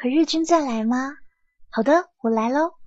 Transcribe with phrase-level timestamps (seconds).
[0.00, 1.10] 可日军再来吗？
[1.70, 2.77] 好的，我来喽。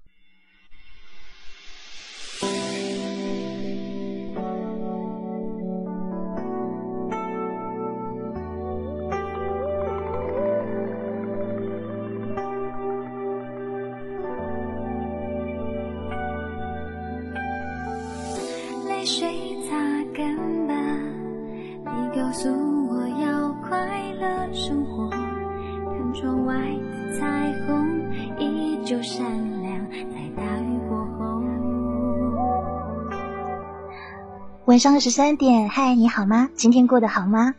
[34.82, 36.50] 上二十三点，嗨，你好吗？
[36.56, 37.54] 今天过得好吗？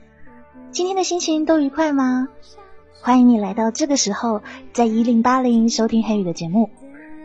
[0.72, 2.26] 今天的心情都愉快吗？
[3.00, 6.68] 欢迎你来到这个时候，在一零八零收听黑雨的节目。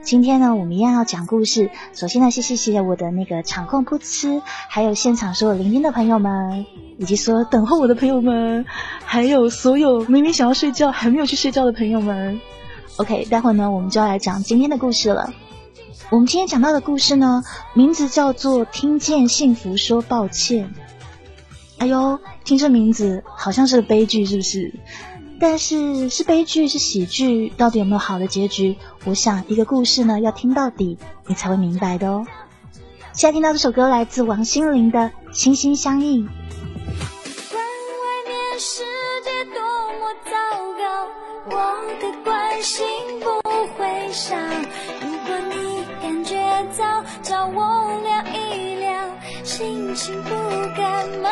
[0.04, 1.72] 今天呢，我们一样要讲故事。
[1.94, 4.40] 首先呢，谢谢谢谢我的那个场控噗嗤，
[4.70, 6.68] 还有现场所有聆听的朋友们，
[7.00, 8.68] 以及所有等候我的朋友们，
[9.04, 12.40] 还有所有明明想要睡觉还没有去睡觉的朋友们。
[12.98, 15.34] OK，待会儿呢，我们就要来讲今天的故事了。
[16.10, 20.66] 我们今天讲到的故事呢，名字叫做《听见幸福说抱歉》。
[21.80, 24.74] 哎呦，听这名字好像是个悲剧，是不是？
[25.38, 28.78] 但是是悲剧是喜剧，到底有没有好的结局？
[29.04, 32.26] 我想一个故事呢，要听到底，你才会明白的哦。
[33.12, 35.00] 现在听到这首歌来自王心凌的
[35.34, 36.26] 《心心相印》。
[41.50, 41.56] 我
[42.02, 42.86] 的关心
[43.20, 44.36] 不会少。
[47.22, 48.92] 找我聊一聊，
[49.44, 50.30] 心情不
[50.76, 51.30] 感冒。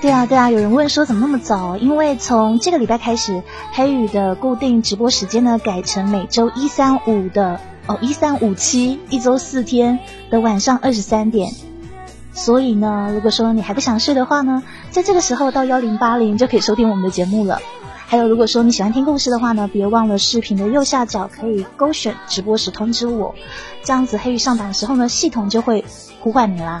[0.00, 1.76] 对啊，对啊，有人问说怎么那么早？
[1.76, 3.42] 因为从这个礼拜开始，
[3.72, 9.98] 黑羽的固定直播时间呢改成每周一三五的哦，一三五七，一周四天
[10.30, 11.52] 的晚上二十三点。
[12.32, 17.60] 所以呢，如果说你还不想睡的话呢，在这个时候到幺零八零就可以收听我们的节目了。
[18.14, 23.34] 还有，如果说你喜欢听故事的话呢，别忘了视频的右下角可以勾选直播时通知我，
[23.82, 25.84] 这样子黑鱼上榜的时候呢，系统就会
[26.20, 26.80] 呼唤你啦。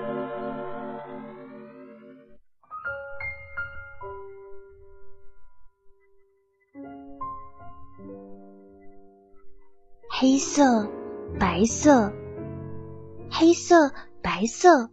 [10.21, 10.87] 黑色，
[11.39, 12.13] 白色，
[13.31, 13.91] 黑色，
[14.21, 14.91] 白色。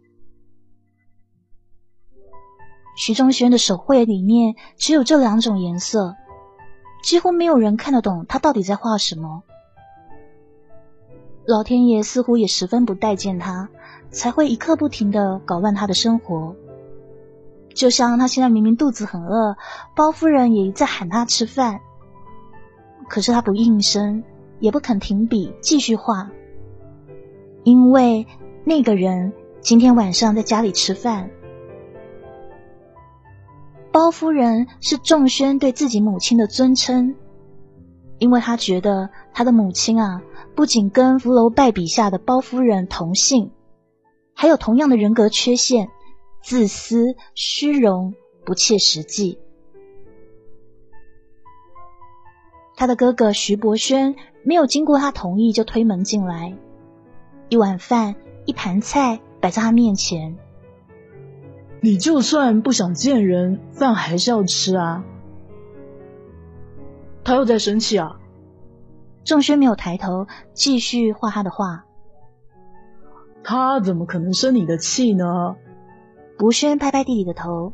[2.97, 6.15] 徐仲轩的手绘里面只有这两种颜色，
[7.03, 9.43] 几乎没有人看得懂他到底在画什么。
[11.45, 13.69] 老天爷似乎也十分不待见他，
[14.09, 16.55] 才会一刻不停的搞乱他的生活。
[17.75, 19.55] 就像他现在明明肚子很饿，
[19.95, 21.81] 包夫人也在喊他吃饭，
[23.07, 24.23] 可是他不应声。
[24.59, 26.31] 也不肯停笔继续画，
[27.63, 28.27] 因为
[28.63, 31.29] 那个人今天晚上在家里吃饭。
[33.91, 37.15] 包夫人是仲轩对自己母亲的尊称，
[38.19, 40.21] 因为他觉得他的母亲啊，
[40.55, 43.51] 不仅跟福楼拜笔下的包夫人同姓，
[44.33, 45.89] 还有同样的人格缺陷：
[46.43, 48.13] 自私、虚荣、
[48.45, 49.39] 不切实际。
[52.79, 56.55] 他的哥哥徐博轩没有经过他同意就推门进来，
[57.49, 58.15] 一碗饭、
[58.45, 60.37] 一盘菜摆在他面前。
[61.81, 65.03] 你就算不想见人，饭还是要吃啊。
[67.25, 68.17] 他又在生气啊。
[69.25, 71.83] 仲轩没有抬头，继续画他的画。
[73.43, 75.57] 他怎么可能生你的气呢？
[76.37, 77.73] 博轩拍拍弟弟的头。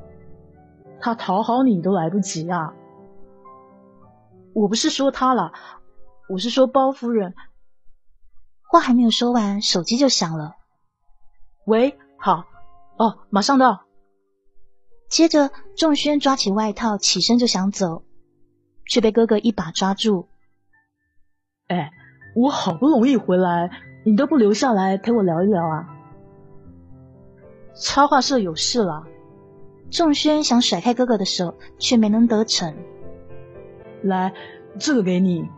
[0.99, 2.73] 他讨好你都来不及啊。
[4.55, 5.51] 我不是说他了，
[6.29, 7.35] 我是说包夫人。
[8.71, 10.55] 话还没有说完，手机就响了。
[11.65, 12.45] 喂，好，
[12.97, 13.81] 哦，马上到。
[15.09, 18.05] 接着，仲轩抓起外套，起身就想走，
[18.87, 20.29] 却被哥哥一把抓住。
[21.67, 21.91] 哎，
[22.33, 23.69] 我好不容易回来，
[24.05, 25.89] 你都不留下来陪我聊一聊啊？
[27.75, 29.03] 插画社有事了。
[29.91, 32.73] 仲轩想甩开哥哥的手，却没能得逞。
[34.05, 34.33] 来，
[34.79, 35.49] 这个给你。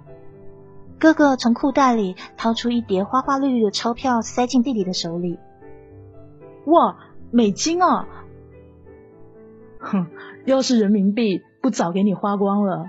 [1.00, 5.38] 哥哥从裤袋里掏出一叠花花绿绿的钞票，塞进弟弟的手里。
[6.66, 6.98] 哇，
[7.30, 8.08] 美金啊！
[9.80, 10.08] 哼，
[10.46, 12.86] 要是人民币，不早给你花光了。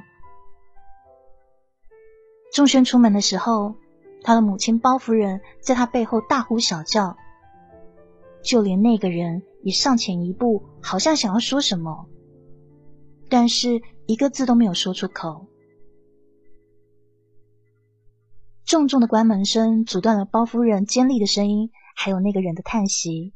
[2.52, 3.74] 仲轩出门的时候，
[4.22, 7.16] 他的母亲包夫人在他背后大呼小叫，
[8.42, 12.06] 就连那个人也上前一步，好像想要说什么，
[13.28, 15.46] 但是一个字都没有说出口。
[18.64, 23.34] 重重的关门声阻断了包夫人尖利的声音，还有那个人的叹息。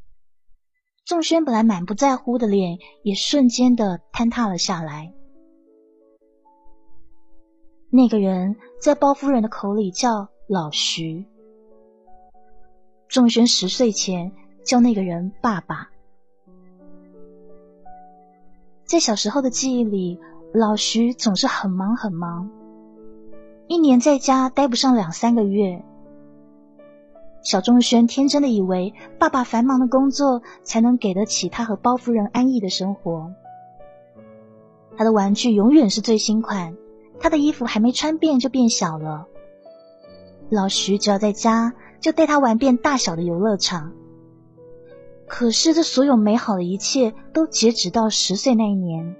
[1.05, 5.13] 仲轩本来满不在乎的脸，也瞬间的坍塌了下来。
[7.91, 11.27] 那个人在包夫人的口里叫老徐。
[13.09, 14.33] 仲轩十岁前
[14.65, 15.91] 叫那个人爸爸。
[18.85, 20.19] 在小时候的记忆里，
[20.55, 22.51] 老徐总是很忙很忙。
[23.69, 25.83] 一年在家待不上两三个月，
[27.43, 33.33] 小仲轩天真的以为爸爸繁忙的工作才能给得起他和包夫人安逸的生活。
[34.95, 36.77] 他的玩具永远是最新款，
[37.19, 39.27] 他的衣服还没穿遍就变小了。
[40.51, 43.91] 老徐只要在家，就带他玩遍大小的游乐场。
[45.27, 49.17] 可是这所有美好的一切都截止到十岁那一年。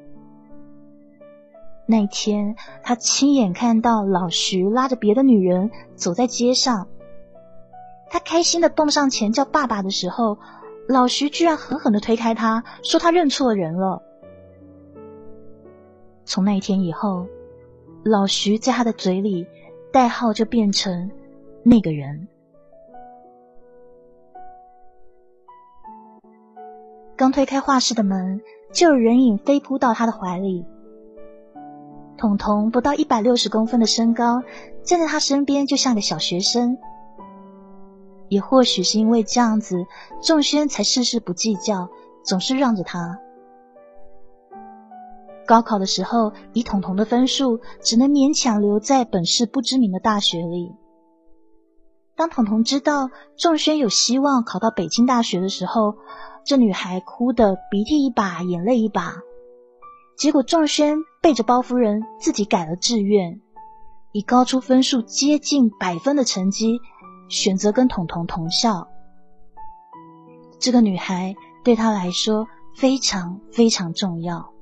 [1.85, 6.87] 那天，他亲眼看到老徐拉着别的女人走在街上。
[8.09, 10.39] 他开心的蹦上前叫爸爸的时候，
[10.89, 14.03] 老徐居然狠狠的推开他，说他认错人了。
[16.25, 17.27] 从那一天以后，
[18.05, 19.47] 老徐在他的嘴里
[19.93, 21.11] 代号就变成
[21.63, 22.29] 那个人。
[27.17, 28.41] 刚推开画室的门，
[28.73, 30.65] 就有人影飞扑到他的怀里。
[32.23, 34.45] 彤彤不到一百六十公分的身高，
[34.85, 36.79] 站在他身边就像个小学生。
[38.29, 39.87] 也或许是因为这样子，
[40.23, 41.89] 仲轩才事事不计较，
[42.23, 43.19] 总是让着他。
[45.49, 50.77] 高考的时候，以彤彤的分数，只能勉强留在本市不知名的大学里。
[52.15, 55.97] 当彤彤知道仲轩有希望考到北京大学的时候，
[56.47, 59.17] 这女孩哭得鼻涕一把眼泪一把。
[60.17, 63.41] 结果仲轩背着包夫人自己改了志愿，
[64.13, 66.81] 以高出分数接近百分的成绩
[67.29, 68.89] 选择跟彤彤同校。
[70.61, 74.53] 这个女孩对他来说非常非常重要。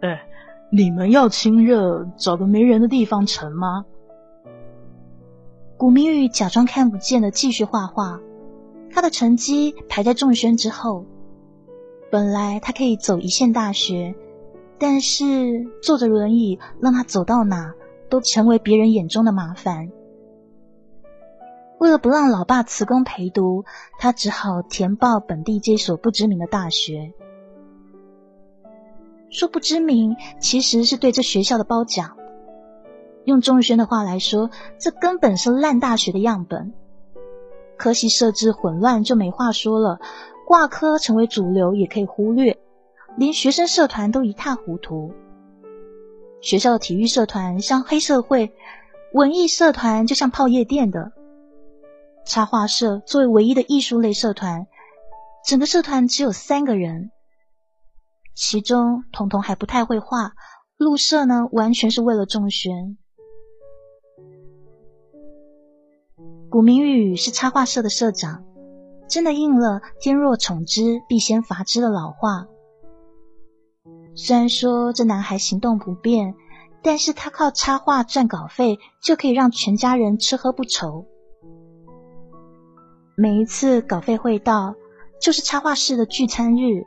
[0.00, 0.28] 哎，
[0.70, 3.84] 你们要亲热，找个没人的地方成吗？
[5.76, 8.20] 古明玉假装看不见的继续画画，
[8.92, 11.04] 他的成绩排在仲轩之后。
[12.10, 14.14] 本来他可以走一线大学，
[14.78, 17.74] 但是坐着轮椅让他走到哪
[18.08, 19.90] 都成为别人眼中的麻烦。
[21.78, 23.64] 为了不让老爸辞工陪读，
[23.98, 27.12] 他只好填报本地这所不知名的大学。
[29.30, 32.16] 说不知名，其实是对这学校的褒奖。
[33.24, 36.72] 用钟轩的话来说，这根本是烂大学的样本。
[37.76, 40.00] 科系设置混乱，就没话说了。
[40.48, 42.58] 挂科成为主流也可以忽略，
[43.18, 45.12] 连学生社团都一塌糊涂。
[46.40, 48.54] 学校的体育社团像黑社会，
[49.12, 51.12] 文艺社团就像泡夜店的。
[52.24, 54.66] 插画社作为唯一的艺术类社团，
[55.46, 57.10] 整个社团只有三个人，
[58.34, 60.32] 其中彤彤还不太会画，
[60.78, 62.96] 入社呢完全是为了仲轩。
[66.48, 68.46] 古明宇是插画社的社长，
[69.08, 72.46] 真的应了“天若宠之，必先伐之”的老话。
[74.14, 76.34] 虽然说这男孩行动不便，
[76.82, 81.06] 但是他靠插画赚稿费，就可以让全家人吃喝不愁。
[83.16, 84.74] 每一次稿费汇到，
[85.20, 86.86] 就是插画室的聚餐日。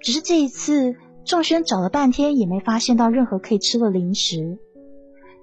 [0.00, 4.58] 只是这一次，仲轩找了半天也没发现到任何可以吃的零食，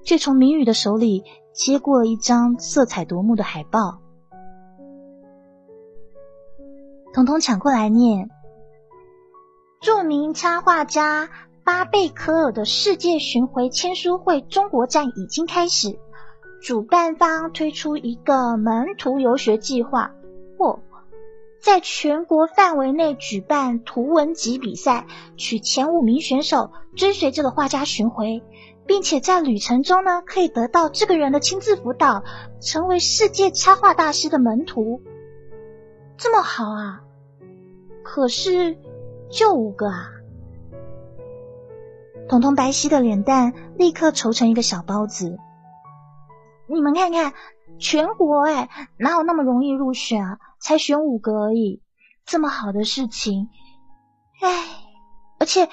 [0.03, 1.23] 却从明宇的手里。
[1.53, 3.99] 接过了一张色彩夺目的海报，
[7.17, 8.29] 统统抢过来念
[9.81, 11.29] ：“著名插画家
[11.63, 15.97] 巴贝科尔的世界巡回签书会中国站已经开始，
[16.61, 20.11] 主办方推出一个门徒游学计划，
[20.59, 20.79] 或
[21.59, 25.07] 在全国范围内举办图文集比赛，
[25.37, 28.43] 取前五名选手追随这个画家巡回。”
[28.85, 32.23] 并且在旅程中呢，可以得到这个人的亲自辅导，
[32.61, 35.01] 成为世界插画大师的门徒。
[36.15, 37.01] 这么好啊！
[38.09, 38.77] 可是
[39.29, 40.09] 就五个啊！
[42.29, 45.37] 彤彤白皙的脸蛋立刻愁成一个小包子。
[46.67, 47.33] 你们看看，
[47.77, 50.39] 全国哎，哪有那么容易入选啊？
[50.57, 51.81] 才选五个而已，
[52.25, 53.49] 这么好的事情，
[54.41, 54.65] 哎，
[55.37, 55.67] 而且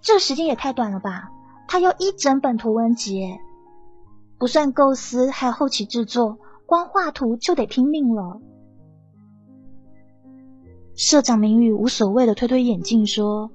[0.00, 1.30] 这个时间也太短了吧！
[1.68, 3.38] 他要一整本图文集，
[4.38, 8.40] 不算构思，还有后期制作，光画图就得拼命了。
[11.02, 13.50] 社长明宇无所谓的推推眼镜说：“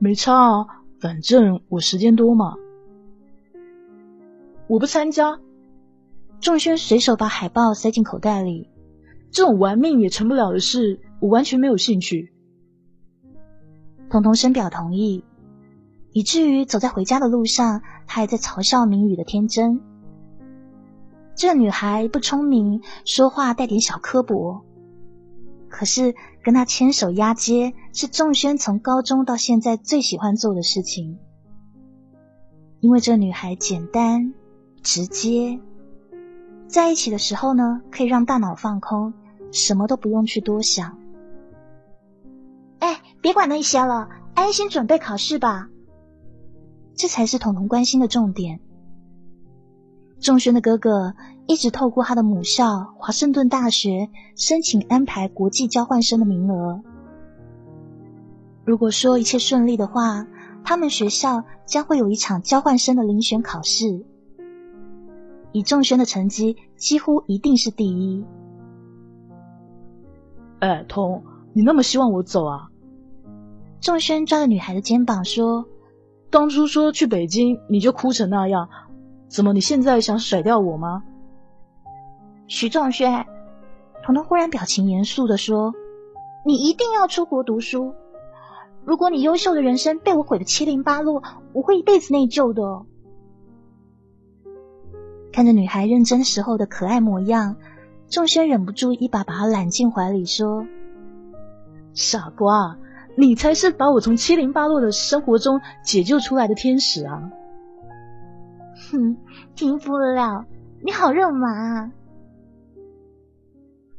[0.00, 0.66] 没差啊，
[0.98, 2.56] 反正我时间多嘛。”
[4.66, 5.38] 我不参加。
[6.40, 8.68] 仲轩随手把海报塞进口袋里，
[9.30, 12.32] 这种玩命也成不了的事，我完全没有兴趣。
[14.10, 15.24] 彤彤深表同意。
[16.10, 19.80] 以至于走在回家的路上，他还在嘲笑明宇的天真。
[21.36, 24.64] 这女孩不聪明，说话带点小刻薄。
[25.70, 31.18] 可是跟他牵手压街，是仲轩从高中到现在最喜欢做的事情。
[32.80, 34.34] 因为这女孩简单、
[34.82, 35.60] 直接，
[36.66, 39.14] 在一起的时候呢，可以让大脑放空，
[39.52, 40.98] 什么都不用去多想。
[42.80, 45.68] 哎，别管那些了，安心准备考试吧。
[46.94, 48.60] 这才是彤彤关心的重点。
[50.20, 51.14] 仲轩的哥哥
[51.46, 56.82] 一直透过他的母校华盛顿大学申请安排国际交换生的名额。
[58.64, 60.26] 如果说一切顺利的话，
[60.62, 64.04] 他们学校将会有一场交换生的遴选考试。
[65.52, 68.24] 以仲轩的成绩，几乎一定是第一。
[70.60, 71.22] 哎，彤，
[71.54, 72.68] 你那么希望我走啊？
[73.80, 75.66] 仲轩抓着女孩的肩膀说。
[76.28, 78.68] 当初说去北京，你就哭成那样，
[79.30, 81.04] 怎么你现在想甩掉我吗？
[82.48, 83.24] 徐仲轩，
[84.02, 85.72] 彤彤忽然表情严肃的说
[86.44, 87.94] ：“你一定要出国读书。
[88.84, 91.22] 如果你优秀的人生被我毁得七零八落，
[91.52, 92.84] 我会一辈子内疚的。”
[95.32, 97.54] 看着女孩认真时候的可爱模样，
[98.08, 100.66] 仲轩忍不住一把把她揽进怀里，说
[101.94, 102.76] ：“傻瓜。”
[103.16, 107.30] 你才是把我从七零八落的生活中解救出来的天使啊！
[108.90, 109.16] 哼，
[109.54, 110.44] 听不了，
[110.82, 111.92] 你好肉麻啊！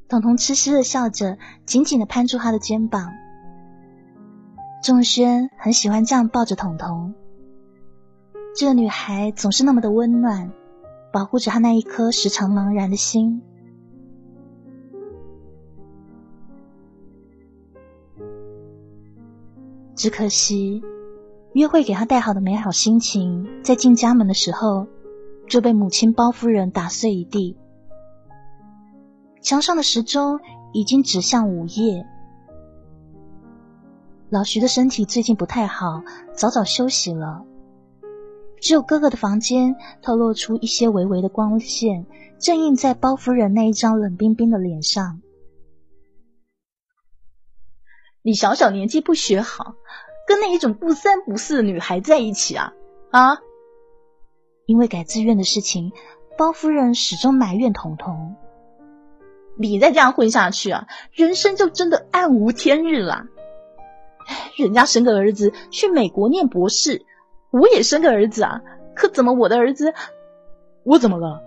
[0.10, 3.12] 彤彤痴痴的笑着，紧紧的攀住他的肩膀。
[4.83, 7.13] 仲轩很喜欢这样抱着彤彤，
[8.55, 10.51] 这个女孩总是那么的温暖，
[11.13, 13.41] 保护着他那一颗时常茫然的心。
[19.95, 20.83] 只可惜，
[21.53, 24.88] 约会给他带好的美好心情，在进家门的时候
[25.48, 27.58] 就被母亲包夫人打碎一地。
[29.41, 30.39] 墙上的时钟
[30.72, 32.05] 已经指向午夜。
[34.29, 36.03] 老徐的身体最近不太好，
[36.34, 37.43] 早早休息了。
[38.62, 42.05] 只有哥哥的房间透露出一些微微的光线，
[42.39, 45.20] 正映在包夫人那一张冷冰冰的脸上。
[48.22, 49.74] 你小小年纪不学好，
[50.28, 52.74] 跟那一种不三不四的女孩在一起啊
[53.10, 53.38] 啊！
[54.66, 55.92] 因为改志愿的事情，
[56.38, 58.36] 包夫人始终埋怨彤彤。
[59.58, 63.25] 你再这样混下去啊，人生就真的暗无天日了。
[64.56, 67.06] 人家生个儿子去美国念博士，
[67.50, 68.62] 我也生个儿子啊，
[68.96, 69.94] 可怎么我的儿子，
[70.84, 71.44] 我怎么了？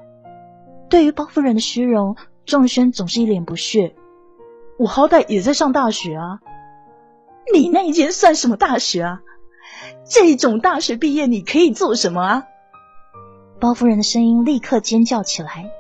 [0.90, 3.95] 对于包夫人的虚荣，仲轩总是一脸不屑。
[4.76, 6.40] 我好歹也在上大学啊。
[7.52, 9.20] 你那一间算什么大学啊？
[10.04, 12.44] 这种大学毕业你可以做什么啊？
[13.60, 15.70] 包夫人的声音立刻尖叫起来。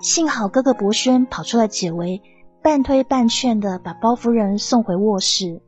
[0.00, 2.22] 幸好哥哥博轩跑出来解围，
[2.62, 5.60] 半推半劝的把包夫人送回卧室。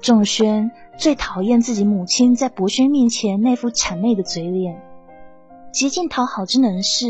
[0.00, 4.82] 仲轩最讨厌自己母亲在博轩面前那副谄媚的嘴脸，
[5.72, 7.06] 极尽讨好之能事，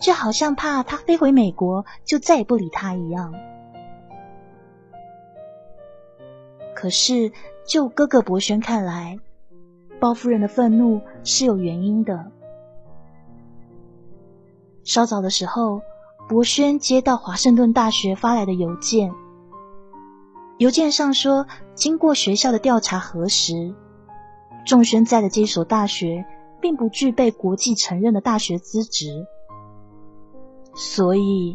[0.00, 3.32] 就好像怕他飞回美国就再也不理他一样。
[6.82, 7.30] 可是，
[7.64, 9.16] 就哥哥博轩看来，
[10.00, 12.32] 包夫人的愤怒是有原因的。
[14.82, 15.80] 稍早的时候，
[16.28, 19.14] 博轩接到华盛顿大学发来的邮件。
[20.58, 21.46] 邮件上说，
[21.76, 23.72] 经过学校的调查核实，
[24.66, 26.24] 仲轩在的这所大学
[26.60, 29.24] 并不具备国际承认的大学资质，
[30.74, 31.54] 所以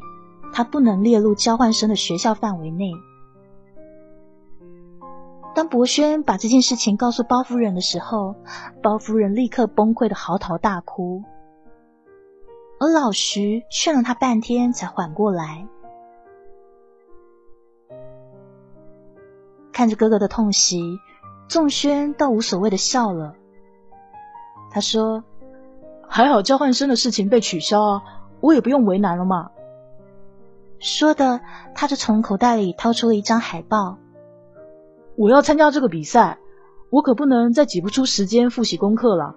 [0.53, 2.93] 他不能列入交换生的学校范围内。
[5.57, 8.35] 当博轩把这件事情告诉包夫人的时候，
[8.83, 11.23] 包夫人立刻崩溃的嚎啕大哭，
[12.79, 15.67] 而老徐劝了他半天才缓过来。
[19.73, 20.99] 看着哥哥的痛惜，
[21.47, 23.33] 仲轩倒无所谓的笑了。
[24.69, 25.23] 他说
[26.07, 28.03] ：“还好交换生的事情被取消啊，
[28.41, 29.49] 我也不用为难了嘛。”
[30.77, 31.41] 说的，
[31.73, 33.97] 他就从口袋里掏出了一张海报。
[35.17, 36.37] 我要参加这个比赛，
[36.91, 39.35] 我可不能再挤不出时间复习功课了。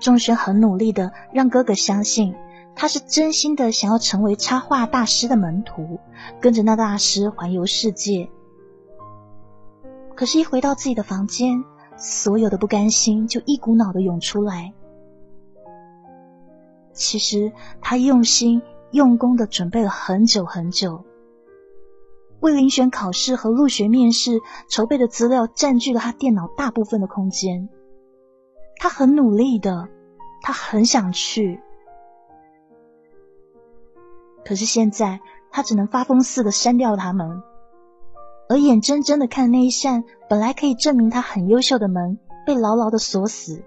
[0.00, 2.34] 仲轩很努力的让哥哥相信。
[2.78, 5.98] 他是真心的想要成为插画大师的门徒，
[6.42, 8.28] 跟着那大师环游世界。
[10.14, 11.64] 可是，一回到自己的房间，
[11.96, 14.74] 所有的不甘心就一股脑的涌出来。
[16.92, 17.50] 其实，
[17.80, 18.60] 他用心
[18.90, 21.02] 用功的准备了很久很久，
[22.46, 27.68] 为遴选考试和入学面试筹备的资料占据了他电脑大部分的空间。
[28.78, 29.88] 他很努力的，
[30.42, 31.60] 他很想去。
[34.44, 37.42] 可是现在，他只能发疯似的删掉他们，
[38.48, 43.64] 而眼睁睁的看那一扇本来可以证明他很优秀的门被牢牢的锁死。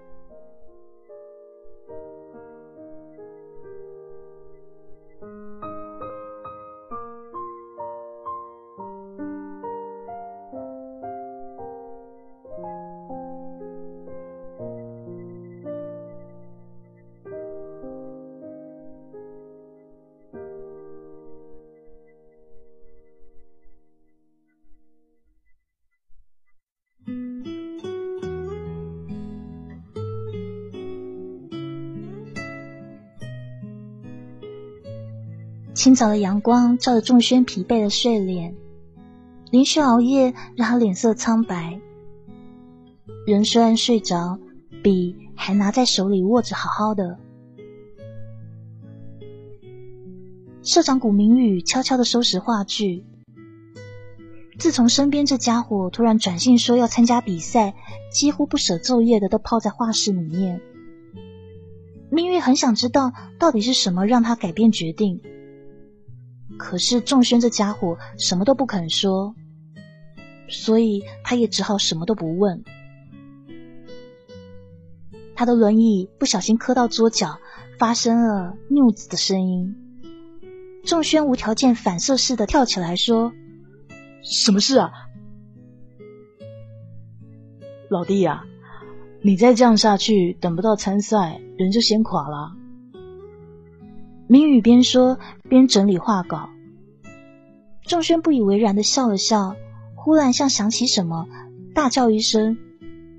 [35.80, 38.54] 清早的阳光照着仲轩疲惫的睡脸，
[39.50, 41.80] 连续熬夜让他脸色苍白。
[43.26, 44.38] 人虽然睡着，
[44.82, 47.16] 笔还拿在手里握着好好的。
[50.62, 53.06] 社长古明宇悄悄的收拾话剧。
[54.58, 57.74] 自从身边这家伙突然转信说要参加比赛，
[58.12, 60.60] 几乎不舍昼夜的都泡在画室里面。
[62.10, 65.22] 明宇很想知道到底是什么让他改变决定。
[66.62, 69.34] 可是仲轩这家伙什么都不肯说，
[70.46, 72.62] 所以他也只好什么都不问。
[75.34, 77.38] 他的轮椅不小心磕到桌角，
[77.78, 79.74] 发生了“拗”子的声音。
[80.84, 83.32] 仲轩无条件反射似的跳起来说
[84.22, 84.90] ：“什么事啊，
[87.88, 88.44] 老弟呀？
[89.22, 92.52] 你再这样下去，等不到参赛，人就先垮了。”
[94.30, 96.50] 明宇边说边整理画稿，
[97.82, 99.56] 仲轩不以为然的笑了笑，
[99.96, 101.26] 忽然像想起什么，
[101.74, 102.56] 大叫一声：“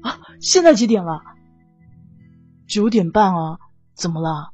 [0.04, 0.18] 啊！
[0.40, 1.20] 现在几点了？
[2.66, 3.60] 九点半啊！
[3.94, 4.52] 怎么了？”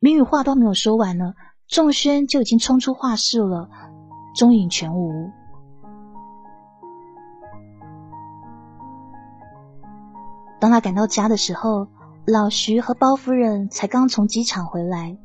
[0.00, 1.32] 明宇话都没有说完呢，
[1.66, 3.70] 仲轩就已经冲出画室了，
[4.34, 5.30] 踪影全无。
[10.60, 11.88] 当他赶到家的时候。
[12.28, 15.16] 老徐和包夫人才刚从机场回来，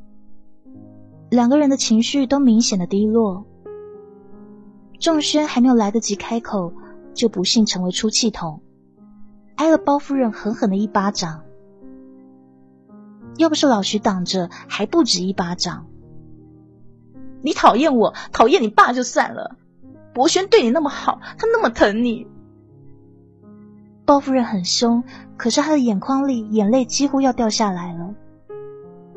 [1.30, 3.44] 两个人的情绪都明显的低落。
[5.00, 6.72] 仲轩还没有来得及开口，
[7.12, 8.62] 就不幸成为出气筒，
[9.56, 11.42] 挨了包夫人狠狠的一巴掌。
[13.36, 15.88] 要不是老徐挡着，还不止一巴掌。
[17.42, 19.56] 你讨厌我，讨厌你爸就算了，
[20.14, 22.28] 博轩对你那么好，他那么疼你。
[24.12, 25.02] 包夫人很凶，
[25.38, 28.14] 可是她的眼眶里眼泪几乎要掉下来了。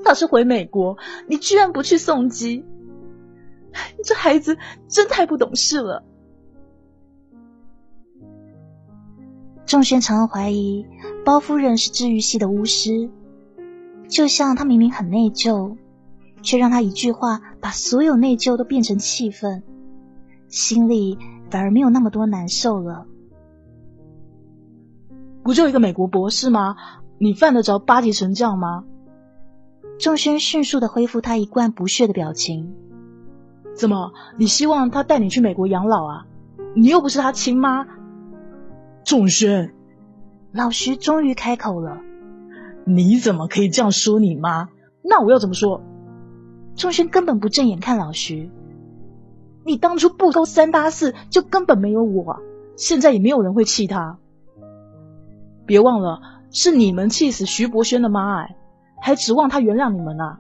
[0.06, 2.64] 他是回美国，你居然不去送机，
[4.06, 6.02] 这孩子真太不懂事了。
[9.66, 10.86] 仲轩常常怀疑
[11.26, 13.10] 包夫人是治愈系的巫师，
[14.08, 15.76] 就像他明明很内疚，
[16.42, 19.62] 却让他一句话把所有内疚都变成气愤，
[20.48, 21.18] 心里
[21.52, 23.06] 反而没有那么多难受了。
[25.46, 26.76] 不就一个美国博士吗？
[27.20, 28.84] 你犯得着八级神将吗？
[30.00, 32.74] 仲轩迅速的恢复他一贯不屑的表情。
[33.76, 34.12] 怎么？
[34.40, 36.26] 你希望他带你去美国养老啊？
[36.74, 37.86] 你又不是他亲妈。
[39.04, 39.76] 仲轩，
[40.52, 42.00] 老徐终于开口了。
[42.84, 44.70] 你怎么可以这样说你妈？
[45.04, 45.84] 那我要怎么说？
[46.76, 48.50] 仲轩根本不正眼看老徐。
[49.64, 52.40] 你当初不勾三搭四，就根本没有我，
[52.76, 54.18] 现在也没有人会气他。
[55.66, 56.20] 别忘了，
[56.52, 58.56] 是你们气死徐博轩的妈哎。
[59.02, 60.40] 还指望他原谅你们啊？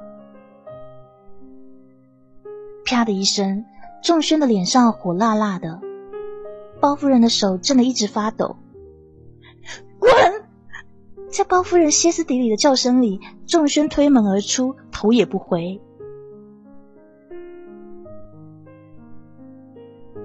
[2.83, 3.65] 啪的一声，
[4.01, 5.81] 仲轩的脸上火辣辣的，
[6.79, 8.55] 包夫人的手震得一直发抖。
[9.99, 10.11] 滚！
[11.29, 15.79] 在包夫人歇斯底里的叫声里，仲轩推门而出，头也不回。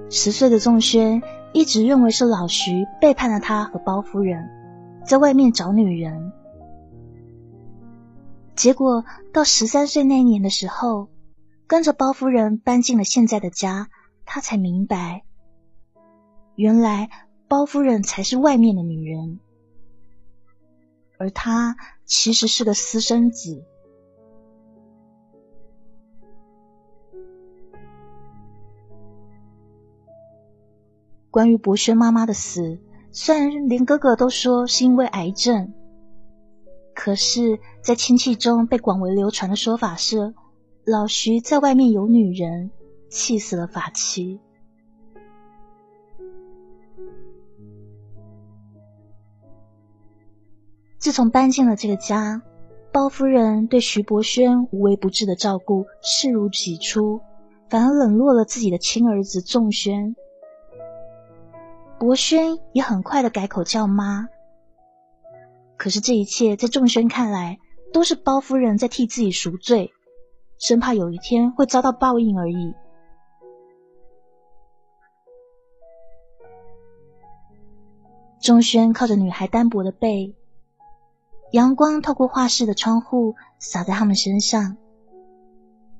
[0.08, 4.48] 十岁的仲轩一直认为是老徐背叛了他和包夫人，
[5.10, 6.32] 在外面找女人。
[8.54, 11.08] 结果到十三岁那年的时候，
[11.66, 13.88] 跟着包夫人搬进了现在的家，
[14.24, 15.24] 他才明白，
[16.54, 17.10] 原来
[17.48, 19.40] 包夫人才是外面的女人，
[21.18, 23.64] 而他其实是个私生子。
[31.32, 32.78] 关于博轩妈妈的死，
[33.12, 35.72] 虽然连哥哥都说是因为癌症。
[36.94, 40.34] 可是，在亲戚中被广为流传的说法是，
[40.84, 42.70] 老徐在外面有女人，
[43.08, 44.38] 气死了法妻。
[50.98, 52.42] 自从搬进了这个家，
[52.92, 57.20] 包夫人对徐伯轩无微不至的照顾视如己出，
[57.70, 60.14] 反而冷落了自己的亲儿子仲轩。
[62.00, 64.26] 伯轩也很快的改口叫妈。
[65.76, 67.58] 可是这一切在仲轩看来，
[67.92, 69.92] 都是包夫人在替自己赎罪，
[70.58, 72.74] 生怕有一天会遭到报应而已。
[78.40, 80.34] 仲轩靠着女孩单薄的背，
[81.52, 84.78] 阳光透过画室的窗户洒在他们身上，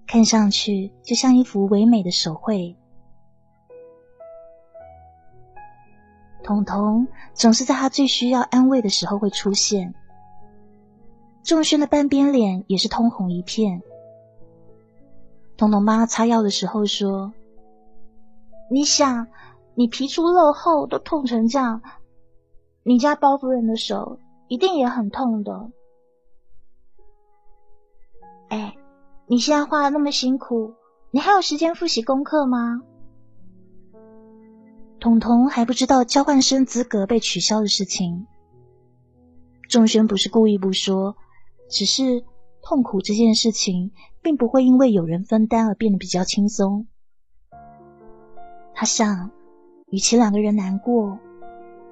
[0.06, 2.74] 看上去就像一幅唯美的手绘。
[6.50, 9.94] 彤彤总是在他最需要安慰的时候会出现。
[11.44, 13.80] 仲轩的半边脸也是通红一片。
[15.56, 17.32] 彤彤妈擦药的时候说
[18.68, 19.28] ：“你想，
[19.76, 21.82] 你皮粗肉厚都痛成这样，
[22.82, 25.70] 你家包夫人的手一定也很痛的。
[28.48, 28.76] 哎，
[29.28, 30.74] 你现在画的那么辛苦，
[31.12, 32.82] 你还有时间复习功课吗？”
[35.00, 38.26] 彤彤还不知道交换生资格被取消的事情。
[39.66, 41.16] 仲轩不是故意不说，
[41.70, 42.22] 只是
[42.60, 46.86] 痛苦这件事情并不会因为有人分担而变得比较轻松。
[48.74, 49.30] 他想，
[49.90, 51.18] 与其两个人难过，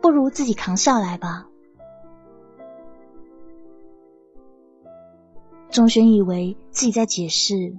[0.03, 1.47] 不如自己扛下来吧。
[5.71, 7.77] 仲轩以为自己在解释，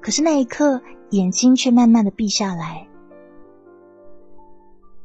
[0.00, 2.88] 可是那一刻，眼睛却慢慢的闭下来。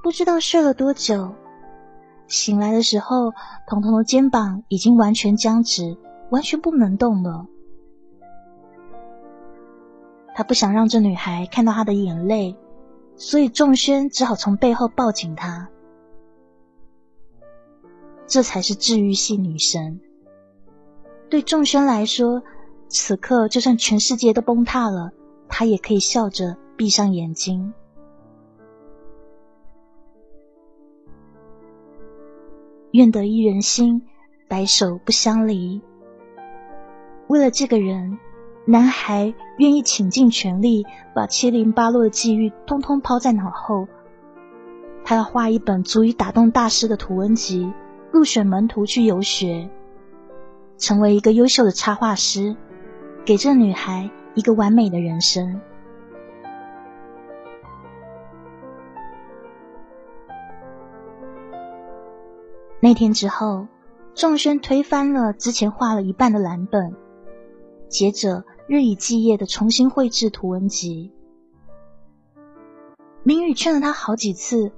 [0.08, 1.36] 不知道睡了多久，
[2.28, 3.34] 醒来的时候，
[3.67, 5.98] 彤彤的肩膀已经完全僵直，
[6.30, 7.46] 完全不能动了。
[10.34, 12.56] 他不想让这女孩看到他的眼泪，
[13.17, 15.67] 所以仲轩只好从背后抱紧她。
[18.28, 20.00] 这才是治愈系女神。
[21.30, 22.41] 对仲轩来说，
[22.88, 25.12] 此刻就算全世界都崩塌了，
[25.50, 27.74] 他也可以笑着闭上眼睛。
[32.98, 34.02] 愿得一人心，
[34.48, 35.80] 白首不相离。
[37.28, 38.18] 为了这个人，
[38.66, 40.84] 男孩愿意倾尽全力，
[41.14, 43.88] 把七零八落的际遇通通抛在脑后。
[45.06, 47.72] 他要画一本足以打动大师的图文集，
[48.10, 49.70] 入选门徒去游学，
[50.80, 52.56] 成为一个优秀的插画师，
[53.24, 55.62] 给这女孩一个完美的人生。
[62.80, 63.68] 那天之后，
[64.13, 66.96] 仲轩推翻了之前画了一半的蓝本，
[67.88, 71.12] 接着日以继夜的重新绘制图文集。
[73.24, 74.72] 明宇劝了他好几次，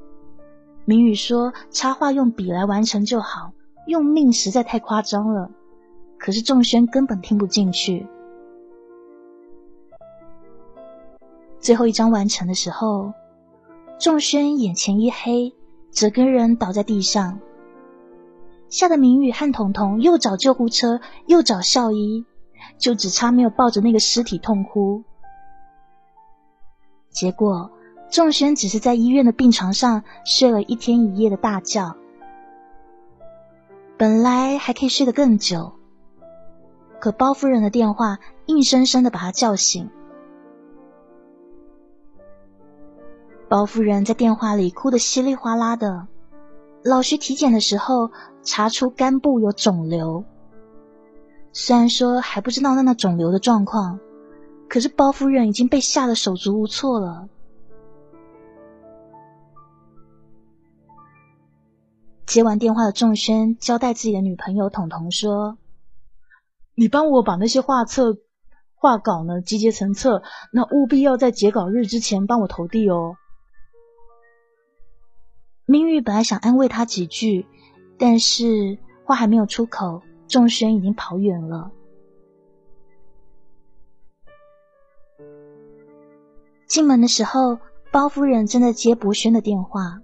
[0.85, 3.51] 明宇说插画用笔来完成就好，
[3.85, 5.51] 用命实在太夸张了。
[6.17, 8.07] 可是仲轩根本听不进去。
[11.59, 13.13] 最后一张完成的时候，
[13.99, 15.53] 仲轩眼前一黑，
[15.91, 17.39] 整个人倒在地上，
[18.69, 22.25] 吓得明宇和彤彤又找救护车，又找校医，
[22.77, 25.03] 就只差没有抱着那个尸体痛哭。
[27.09, 27.71] 结果。
[28.11, 31.95] 仲轩只是在医院的病床上睡了一天一夜的大觉，
[33.99, 35.73] 本来还可以睡得更久，
[36.99, 39.91] 可包夫人的电话硬生生的把他叫醒。
[43.47, 46.07] 包夫人在电话里哭得稀里哗啦的。
[46.83, 48.09] 老徐体检的时候
[48.41, 50.23] 查出肝部有肿瘤，
[51.51, 53.99] 虽然说还不知道那那肿瘤的状况，
[54.69, 57.27] 可是包夫人已经被吓得手足无措了。
[62.25, 65.57] 接完电话的仲轩交代自己的女朋友彤彤说
[66.75, 68.17] ：“你帮我把那些画册、
[68.75, 70.21] 画稿呢集结成册，
[70.53, 73.17] 那务必要在截稿日之前帮我投递哦。”
[75.69, 77.45] 明玉本来想安慰他几句，
[77.99, 81.69] 但是话还没有出口，仲轩已经跑远了。
[86.65, 87.59] 进门的时候，
[87.91, 90.01] 包夫人正在接博轩的电话。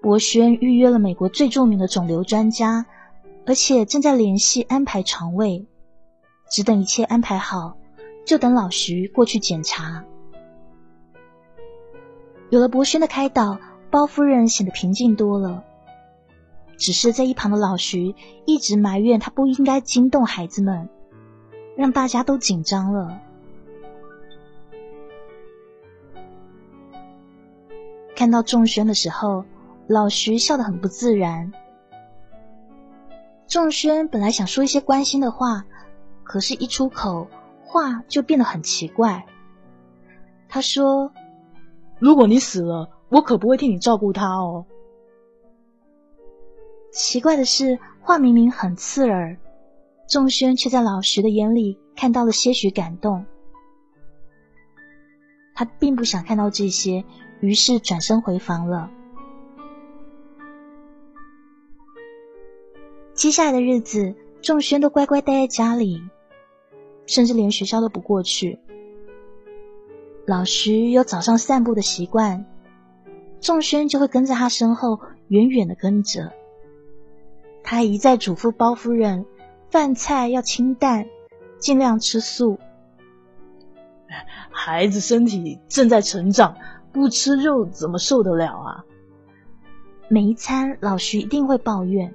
[0.00, 2.86] 博轩预约了美国最著名的肿瘤专家，
[3.44, 5.66] 而且正在联系安排床位，
[6.50, 7.76] 只等一切安排好，
[8.24, 10.02] 就等老徐过去检查。
[12.48, 13.58] 有了博轩的开导，
[13.92, 15.62] 包夫人显得平静多了。
[16.76, 20.88] 只是在一旁的老徐一直埋怨他不应该惊动孩子们，
[21.76, 23.20] 让大家都紧张了。
[28.16, 29.44] 看到仲轩的时候。
[29.88, 31.52] 老徐笑得很不自然。
[33.48, 35.64] 仲轩本来想说一些关心的话，
[36.22, 37.26] 可是，一出口，
[37.64, 39.26] 话就变得很奇怪。
[40.48, 41.12] 他说
[41.98, 44.66] ：“如果你死了，我可不会替你照顾他哦。”
[46.90, 49.38] 奇怪的是，话明明很刺耳，
[50.08, 53.24] 仲轩却在老徐的眼里看到了些许感动。
[55.54, 57.04] 他并不想看到这些，
[57.40, 58.90] 于是转身回房了。
[63.14, 66.02] 接下来的日子，仲轩都乖乖待在家里，
[67.06, 68.58] 甚至连学校都不过去。
[70.26, 72.46] 老徐有早上散步的习惯，
[73.42, 76.32] 仲轩就会跟在他身后，远远的跟着。
[77.64, 79.26] 他一再嘱咐包夫人，
[79.68, 81.06] 饭菜要清淡，
[81.58, 82.58] 尽量吃素。
[84.50, 86.56] 孩子身体正在成长，
[86.92, 88.84] 不吃肉怎么受得了啊？
[90.08, 92.14] 每一餐，老徐一定会抱怨。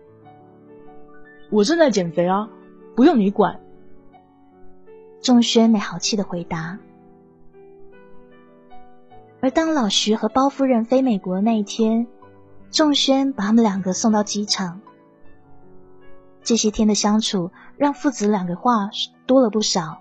[1.49, 2.49] 我正在减肥啊，
[2.95, 3.59] 不用你管。
[5.21, 6.79] 仲轩没好气的回答。
[9.39, 12.07] 而当老徐和包夫人飞美国那一天，
[12.71, 14.81] 仲轩把他们两个送到机场。
[16.41, 18.89] 这些天的相处，让父子两个话
[19.25, 19.99] 多了不少，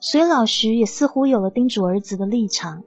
[0.00, 2.82] 所以老徐也似乎有了叮嘱儿子的立场。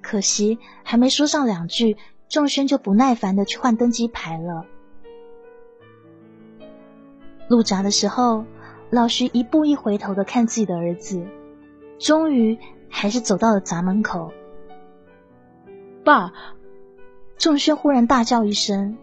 [0.00, 1.96] 可惜还没说上两句，
[2.28, 4.64] 仲轩就不耐烦的去换登机牌了。
[7.48, 8.44] 路闸的时候，
[8.90, 11.26] 老徐一步一回头的看自己的儿子，
[11.98, 14.32] 终于还是走到了闸门口。
[16.04, 16.32] 爸！
[17.36, 18.96] 仲轩忽然大叫一声，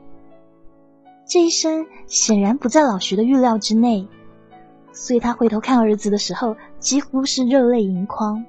[1.28, 4.08] 这一声显然不在老徐的预料之内，
[4.92, 8.46] 所以他回头看儿子的时候，几乎是热泪盈眶。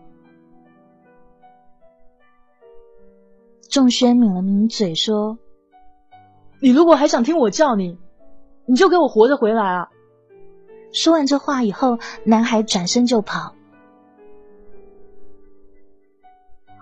[3.69, 5.39] 仲轩抿了抿嘴说
[6.63, 7.99] ：“你如果还想听我叫你。”
[8.69, 9.91] 你就给我活着回来啊！
[10.93, 13.55] 说完这话以后，男孩转身就跑。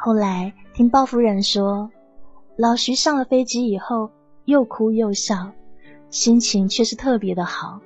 [0.04, 1.90] 后来听鲍夫人说，
[2.58, 4.10] 老徐上了飞机以后
[4.44, 5.50] 又哭又笑，
[6.10, 7.80] 心情却是特别的好，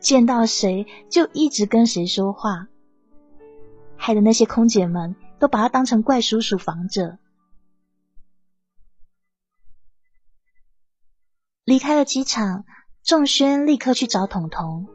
[0.00, 2.68] 见到谁就一直跟谁说话，
[3.98, 7.18] 害得那些空姐们都把他当成怪叔叔防着。
[11.66, 12.64] 离开了机场。
[13.02, 14.86] 仲轩立刻去找彤彤，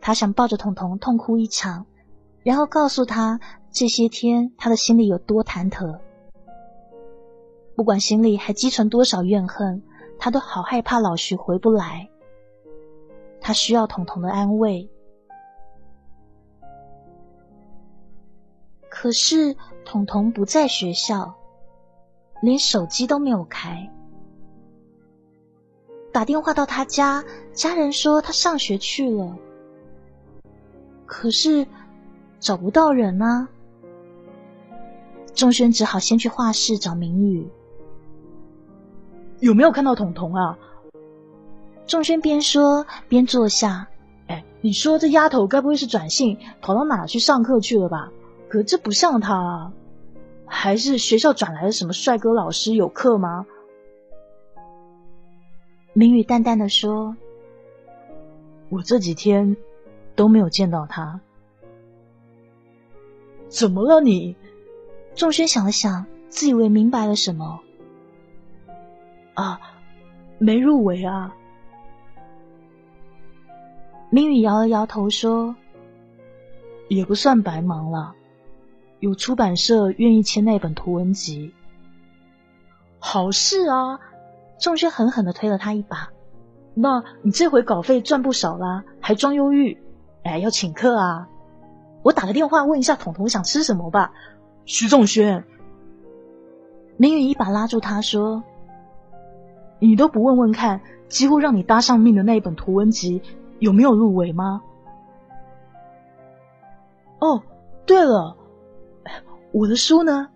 [0.00, 1.86] 他想抱着彤彤痛哭一场，
[2.44, 3.40] 然后告诉他
[3.72, 5.98] 这些天他的心里有多忐忑。
[7.74, 9.82] 不管心里还积存多少怨恨，
[10.18, 12.08] 他都好害怕老徐回不来。
[13.40, 14.88] 他需要彤彤的安慰。
[18.90, 19.56] 可是
[19.86, 21.34] 彤彤不在学校，
[22.42, 23.90] 连手机都没有开。
[26.12, 29.34] 打电话到他家，家人说他上学去了，
[31.06, 31.66] 可是
[32.38, 33.48] 找不到人啊。
[35.34, 37.48] 仲轩只好先去画室找明宇，
[39.40, 40.58] 有没有看到彤彤啊？
[41.86, 43.88] 仲轩边说边坐下。
[44.28, 48.12] 哎，你说这丫头该不会是转性跑到哪去上课去了吧？
[48.48, 49.72] 可这不像她啊，
[50.46, 53.46] 还是学校转来的什么帅哥老师有课吗？
[55.94, 57.16] 明宇淡淡的说
[58.70, 59.56] ：“我这几天
[60.14, 61.20] 都没有见到他，
[63.48, 64.36] 怎么了你？”
[65.14, 67.60] 仲轩想了想，自以为明白了什么。
[69.34, 69.60] 啊，
[70.38, 71.34] 没入围啊。
[74.10, 75.54] 明宇摇了摇头说
[76.88, 78.14] ：“也不算白忙了，
[79.00, 81.54] 有出版社愿意签那本图文集，
[82.98, 84.00] 好事啊。”
[84.60, 86.10] 仲轩狠狠的推了他一把，
[86.72, 89.76] 那你这回稿费赚不少啦，还装忧郁，
[90.22, 91.28] 哎，要请客啊！
[92.04, 94.12] 我打个电话问一下彤彤想吃什么吧。
[94.64, 95.44] 徐仲轩，
[96.96, 98.44] 明宇一把拉住他说
[99.80, 103.20] ：“你都不问问看，几乎让你搭上命的那一本图文集
[103.58, 104.62] 有没有入围吗？”
[107.18, 107.42] 哦，
[107.86, 108.36] 对了，
[109.50, 110.28] 我的书呢？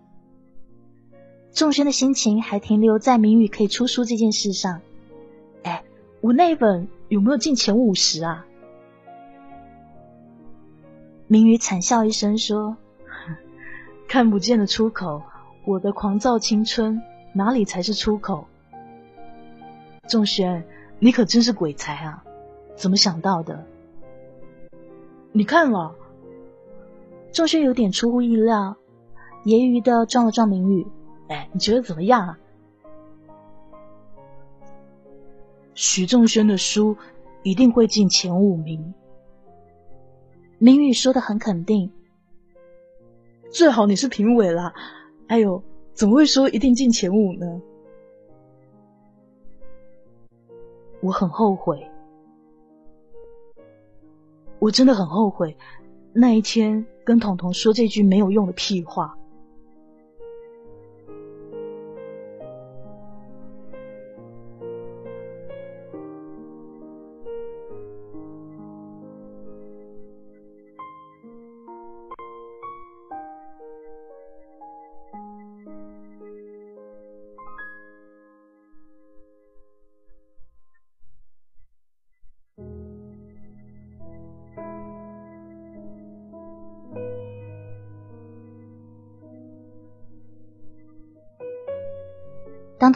[1.51, 4.81] 仲轩的心情还停留在明宇可以出书这件事上。
[5.63, 5.83] 哎，
[6.21, 8.45] 我那一本有没有进前五十啊？
[11.27, 12.77] 明宇惨笑一声说
[14.07, 15.21] ：“看不见的出口，
[15.65, 17.01] 我的狂躁青春
[17.33, 18.47] 哪里才是出口？”
[20.07, 20.65] 仲轩，
[20.99, 22.23] 你可真是鬼才啊！
[22.75, 23.65] 怎么想到的？
[25.33, 25.93] 你看了？
[27.33, 28.77] 仲轩有点出乎意料，
[29.43, 30.87] 揶揄的撞了撞明宇。
[31.27, 32.39] 哎，你觉得怎么样啊？
[35.73, 36.95] 徐仲轩的书
[37.43, 38.93] 一定会进前五名。
[40.57, 41.91] 明宇说的很肯定，
[43.49, 44.73] 最好你是评委啦。
[45.27, 45.61] 哎呦，
[45.93, 47.61] 怎么会说一定进前五呢？
[51.01, 51.89] 我很后悔，
[54.59, 55.55] 我真的很后悔
[56.11, 59.17] 那一天跟彤彤说这句没有用的屁话。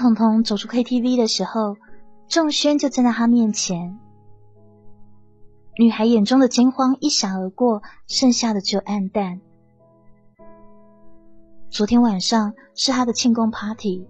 [0.01, 1.77] 彤彤走出 KTV 的时候，
[2.27, 3.99] 仲轩就站在他面前。
[5.77, 9.39] 女孩眼中的惊慌一闪而过，剩下的只有暗淡。
[11.69, 14.07] 昨天晚上是他的庆功 party，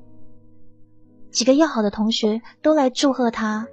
[1.29, 3.67] 几个要好的同学都来祝贺他，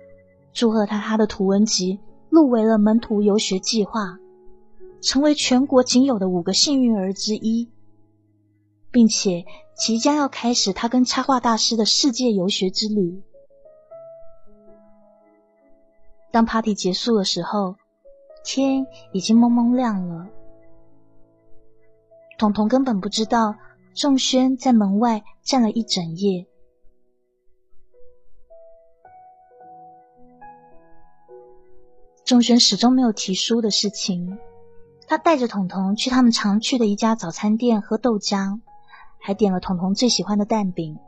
[0.53, 2.01] 祝贺他他的图文集
[2.31, 4.19] 入围了门徒游学计划，
[5.01, 7.71] 成为全国仅有的五个幸运儿之一。
[8.91, 9.45] 并且
[9.77, 13.23] 即将要开始他跟插画大师的世界游学之旅。
[16.31, 17.77] 当 party 结束的时候，
[18.45, 20.29] 天已经蒙蒙亮了。
[22.39, 23.57] 彤彤根本不知道
[23.95, 26.47] 仲轩在门外站了一整夜。
[32.25, 34.39] 仲轩始终没有提书的事情。
[35.07, 38.61] 他带着彤彤去他们常去的一家早餐店喝豆浆。
[39.29, 40.99] 还点了彤彤最喜欢的蛋饼，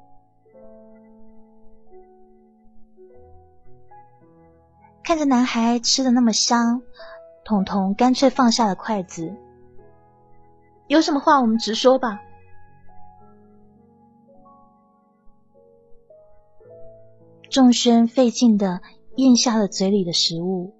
[5.02, 6.82] 看着男孩吃的那么香，
[7.46, 9.34] 彤彤干脆放下了筷子。
[10.86, 12.20] 有什么话我们直说吧。
[17.48, 18.82] 仲轩费劲的
[19.16, 20.74] 咽下了嘴里的食物。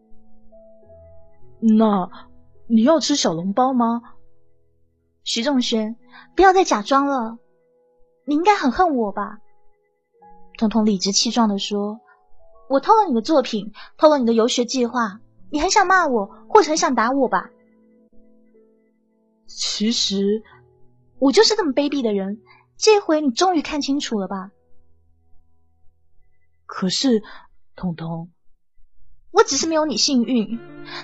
[1.59, 2.11] 那
[2.67, 4.03] 你要吃小笼包吗？
[5.23, 5.97] 徐仲轩，
[6.35, 7.39] 不要再假装了，
[8.25, 9.39] 你应该很恨我吧？
[10.59, 12.01] 彤彤理直气壮的说
[12.69, 17.51] ：“我偷了你的作品，偷了你的游学计划，你很想骂我，或者很想打我吧？”
[19.47, 20.43] 其实
[21.19, 22.41] 我就是这么卑鄙的人，
[22.77, 24.51] 这回你终于看清楚了吧？
[26.67, 27.23] 可是，
[27.75, 28.31] 彤彤，
[29.33, 30.59] 我只是没有你幸运，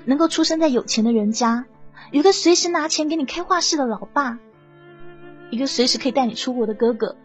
[0.05, 1.67] 能够出生在有钱的人家。
[2.13, 4.39] 有个随时拿钱给你开画室的老爸，
[5.51, 7.17] 一个随时可以带你出国的哥哥。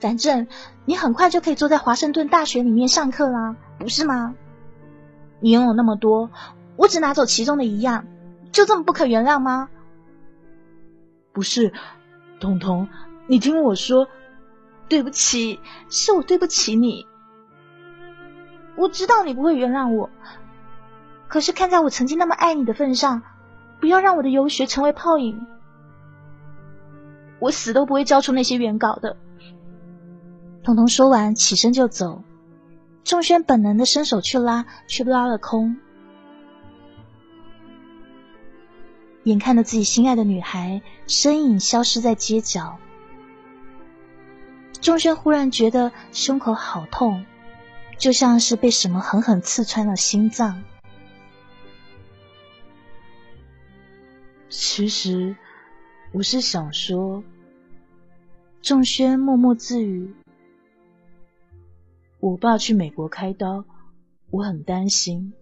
[0.00, 0.46] 反正
[0.84, 4.34] 你很快就可以坐在华盛顿大学里面上课啦，不是吗？
[5.40, 6.30] 你拥有那么多，
[6.76, 8.06] 我只拿走其中的一样，
[8.52, 9.68] 就这么不可原谅吗？
[11.32, 11.72] 不是，
[12.40, 12.88] 彤彤，
[13.26, 14.08] 你听我说，
[14.88, 17.06] 对不起，是我对不起你。
[18.76, 20.10] 我知道你不会原谅我，
[21.28, 23.22] 可是看在我曾经那么爱你的份上，
[23.80, 25.46] 不要让我的游学成为泡影。
[27.38, 29.16] 我死都不会交出那些原稿的。
[30.64, 32.24] 彤彤说完，起身就走。
[33.04, 35.76] 仲轩本能的伸手去拉，却拉了空。
[39.24, 42.78] 眼看着自己心爱的女孩身影消失在街角，
[44.80, 47.24] 仲轩忽然觉得胸口好痛，
[47.98, 50.62] 就像是被什么狠狠刺穿了心脏。
[54.50, 55.36] 其实，
[56.12, 57.22] 我是想说，
[58.62, 60.14] 仲轩默默自语。
[62.18, 63.64] 我爸去美国开刀，
[64.30, 65.34] 我很担心。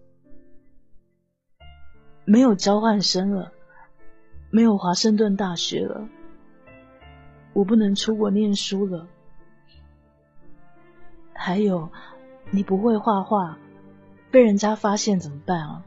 [2.25, 3.53] 没有交换生了，
[4.49, 6.09] 没有华盛顿大学了，
[7.53, 9.07] 我不能出国念书了。
[11.33, 11.89] 还有，
[12.51, 13.57] 你不会画画，
[14.29, 15.85] 被人家发现怎么办啊？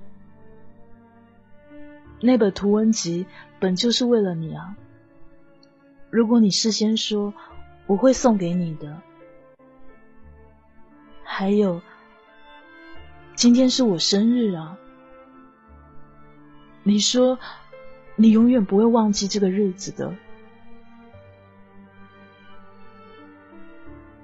[2.21, 3.27] 那本图文集
[3.59, 4.77] 本就是为了你啊！
[6.11, 7.33] 如果你事先说，
[7.87, 9.01] 我会送给你的。
[11.25, 11.81] 还有，
[13.35, 14.77] 今天是我生日啊！
[16.83, 17.39] 你说，
[18.17, 20.15] 你永远不会忘记这个日子的。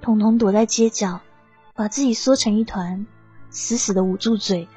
[0.01, 1.19] 彤彤躲在街角，
[1.73, 3.07] 把自己缩成一团，
[3.49, 4.67] 死死的捂住嘴，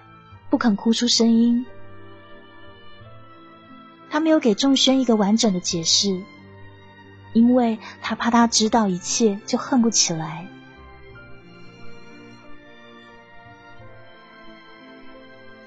[0.48, 1.66] 不肯哭出声音。
[4.10, 6.20] 他没有给仲轩一个完整的解释，
[7.32, 10.46] 因为他怕他知道一切就恨不起来。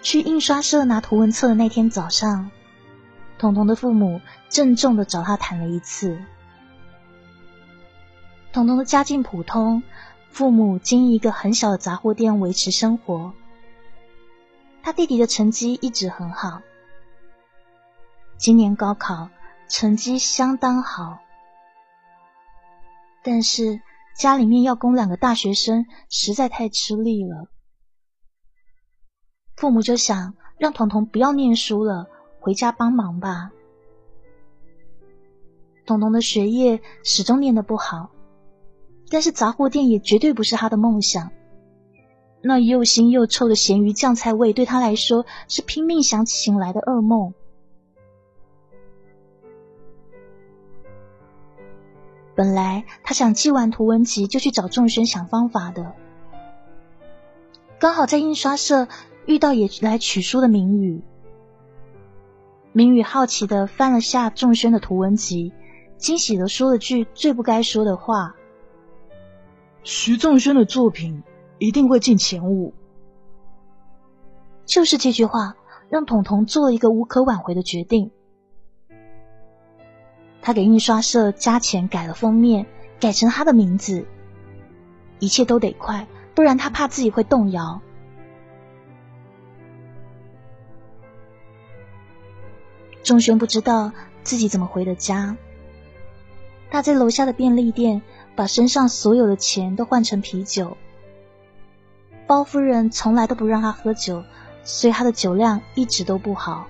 [0.01, 2.51] 去印刷社拿图文册的那天早上，
[3.39, 4.19] 彤彤的父母
[4.49, 6.19] 郑重的找他谈了一次。
[8.51, 9.81] 彤彤的家境普通，
[10.29, 13.33] 父母经营一个很小的杂货店维持生活。
[14.83, 16.61] 他弟弟的成绩一直很好，
[18.43, 19.29] 今年高考
[19.69, 21.19] 成绩相当好，
[23.23, 23.79] 但是
[24.19, 27.47] 家里面要供两个大学生，实在太吃力了。
[29.55, 32.05] 父母就想让彤彤不要念书了，
[32.41, 33.49] 回家帮忙吧。
[35.85, 38.09] 彤彤的学业始终念得不好，
[39.09, 41.31] 但是杂货店也绝对不是他的梦想。
[42.41, 47.33] 那又腥又臭的咸鱼酱菜味对他来说是拼命想醒来的噩梦。
[52.35, 55.93] 本来他想寄完图文集就去找仲轩想方法的，
[57.79, 58.87] 刚好在印刷社。
[59.25, 61.01] 遇到也来取书的明宇，
[62.73, 65.53] 明宇好奇的翻了下仲轩的图文集，
[65.95, 68.35] 惊喜的说了句最不该说的话
[69.83, 71.23] ：“徐仲轩的作品
[71.57, 72.73] 一定会进前五。”
[74.67, 75.55] 就是这句话，
[75.87, 78.11] 让彤彤做了一个无可挽回的决定。
[80.43, 82.65] 他给印刷社加钱改了封面，
[82.99, 84.05] 改成他的名字。
[85.19, 87.79] 一切都得快，不然他怕自己会动摇。
[93.03, 95.37] 仲轩不知道自己怎么回的家，
[96.69, 98.01] 他在楼下的便利店
[98.35, 100.77] 把身上所有的钱都换成啤酒。
[102.27, 104.23] 包夫人从来都不让他喝酒，
[104.63, 106.67] 所以他的酒量一直都不好。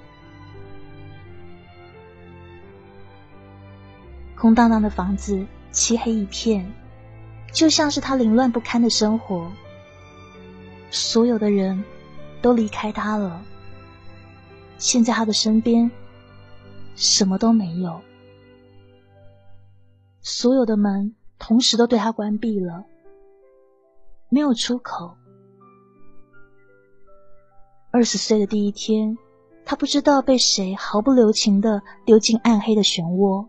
[4.43, 6.69] 空荡荡的房子，漆黑一片，
[7.53, 9.49] 就像是他凌乱不堪的生活。
[10.91, 11.81] 所有的人
[12.41, 13.41] 都离开他了，
[14.77, 15.89] 现在他的身边。
[16.93, 18.01] 什么都没有，
[20.19, 22.83] 所有的门同时都对他关闭了，
[24.27, 25.15] 没有出口。
[27.91, 29.17] 二十岁的第一天，
[29.63, 33.47] 他不知道被谁毫不留情的丢进暗黑的漩涡，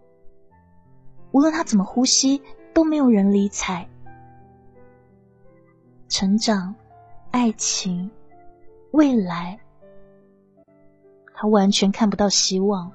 [1.35, 2.41] 无论他怎么呼吸，
[2.73, 3.89] 都没有人理睬。
[6.09, 6.73] 成长、
[7.33, 8.09] 爱情、
[8.93, 9.59] 未来，
[11.35, 12.93] 他完全看不到希望。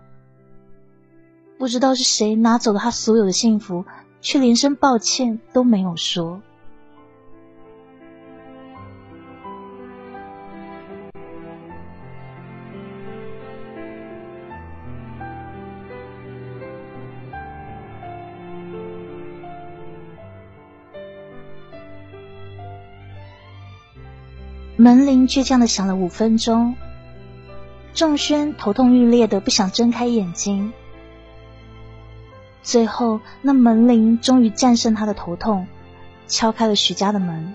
[1.58, 3.84] 不知道是谁拿走了他所有的幸福，
[4.22, 6.42] 却连声抱歉都没有说。
[24.82, 26.74] 门铃倔强的响了五分钟，
[27.94, 30.72] 仲轩头痛欲裂的不想睁开眼睛。
[32.64, 35.68] 最后，那门铃终于战胜他的头痛，
[36.28, 37.54] 敲开了徐家的门。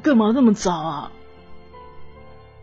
[0.00, 1.12] 干嘛那么早啊？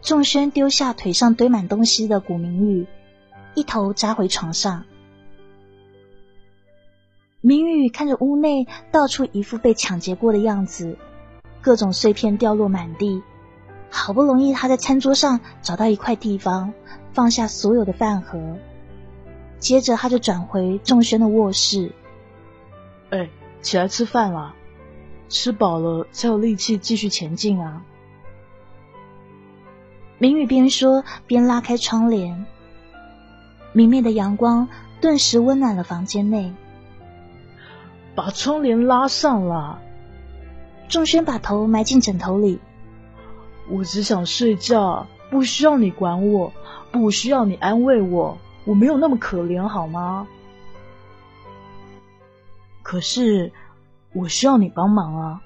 [0.01, 2.87] 仲轩丢下腿上堆满东西的古明玉，
[3.53, 4.83] 一头扎回床上。
[7.41, 10.97] 明宇看着屋内到处一副被抢劫过的样子，
[11.61, 13.21] 各种碎片掉落满地。
[13.89, 16.73] 好不容易他在餐桌上找到一块地方，
[17.13, 18.57] 放下所有的饭盒，
[19.59, 21.91] 接着他就转回仲轩的卧室。
[23.11, 23.29] 哎，
[23.61, 24.55] 起来吃饭了，
[25.29, 27.83] 吃饱了才有力气继续前进啊！
[30.17, 32.45] 明宇边说边拉开窗帘，
[33.73, 34.67] 明媚的阳光
[34.99, 36.51] 顿时温暖了房间内。
[38.17, 39.79] 把窗帘拉上了。
[40.89, 42.59] 仲轩把头埋进枕头里。
[43.69, 46.51] 我只想睡觉，不需要你管我，
[46.91, 50.27] 不需要你安慰我，我没有那么可怜，好吗？
[52.81, 53.51] 可是
[54.13, 55.41] 我需要你帮忙啊！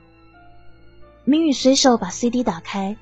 [1.25, 2.95] 明宇随手把 CD 打开，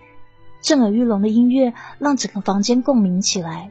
[0.62, 3.70] 震耳欲聋的音乐让整个房间共鸣起来。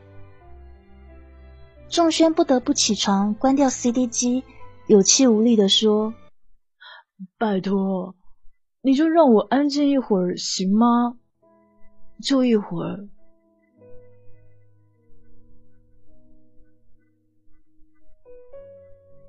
[1.89, 4.45] 仲轩不得不起床，关掉 CD 机。
[4.89, 6.15] 有气无力的说
[7.37, 8.15] ：“拜托，
[8.81, 11.19] 你就让我安静一会儿行吗？
[12.23, 13.07] 就一会儿。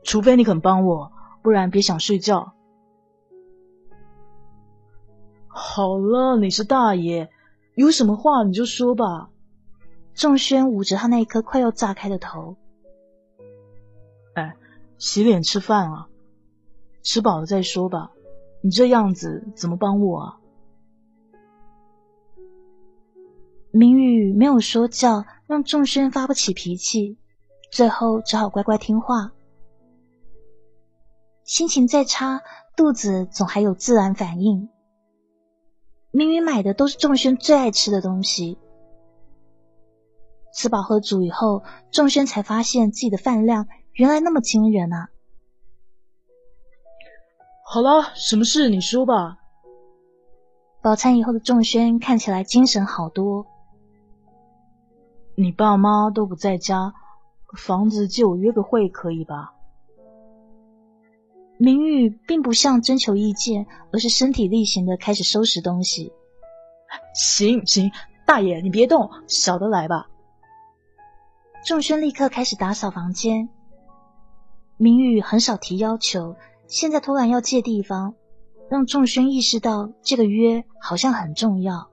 [0.05, 1.11] 除非你肯帮我，
[1.43, 2.53] 不然别想睡觉。
[5.49, 7.29] 好了，你是大爷，
[7.75, 9.29] 有什么话你就说吧。”
[10.15, 12.55] 仲轩捂着他那一颗快要炸开的头。
[14.99, 16.09] 洗脸吃饭啊，
[17.01, 18.11] 吃饱了再说吧。
[18.61, 20.39] 你这样子怎么帮我啊？
[23.71, 27.17] 明宇没有说教，让仲轩发不起脾气，
[27.71, 29.31] 最后只好乖乖听话。
[31.45, 32.41] 心情再差，
[32.75, 34.69] 肚子总还有自然反应。
[36.11, 38.57] 明宇买的都是仲轩最爱吃的东西。
[40.53, 43.67] 吃饱喝足以后，仲轩才发现自己的饭量。
[43.99, 45.09] 原来那么惊人啊！
[47.65, 49.39] 好了，什么事你说吧。
[50.81, 53.45] 饱餐以后的仲轩看起来精神好多。
[55.35, 56.93] 你爸妈都不在家，
[57.57, 59.53] 房子借我约个会可以吧？
[61.57, 66.13] 明玉并不像征求意见，而是身体力行的开始收拾东西。
[67.13, 67.91] 行行，
[68.25, 70.07] 大爷你别动，小的来吧。
[71.65, 73.49] 仲轩立刻开始打扫房间。
[74.81, 78.15] 明宇很少提要求，现在突然要借地方，
[78.69, 81.89] 让仲轩意识到这个约好像很重要。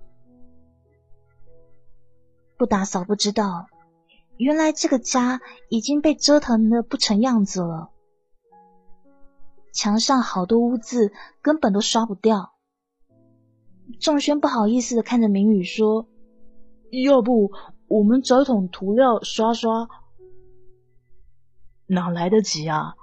[2.57, 3.67] 不打扫不知道，
[4.37, 7.91] 原来这个家已经被折腾的不成样子了。
[9.73, 11.13] 墙上好多污渍，
[11.43, 12.53] 根本都刷不掉。
[14.01, 16.07] 仲轩不好意思的看着明宇说
[17.05, 17.51] ：“要不
[17.89, 19.89] 我们找桶涂料刷刷。”
[21.87, 22.95] 哪来得及啊！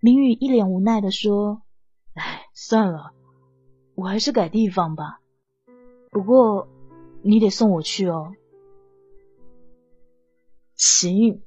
[0.00, 1.62] 明宇一脸无奈的说
[2.12, 3.12] ：“哎，算了，
[3.94, 5.20] 我还是改地方吧。
[6.10, 6.68] 不过
[7.22, 8.34] 你得送我去哦。”
[10.76, 11.42] 行，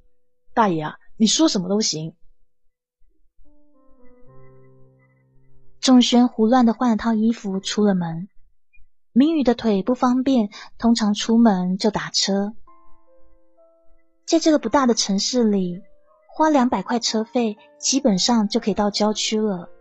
[0.54, 2.16] 大爷啊，你说什么都行。
[5.80, 8.28] 仲轩胡乱的换了套衣服，出了门。
[9.14, 12.56] 明宇的腿不方便，通常出门就打车。
[14.26, 15.84] 在这个不大的城市里。
[16.38, 19.72] 花两百块车费，基本上就可以到郊区了。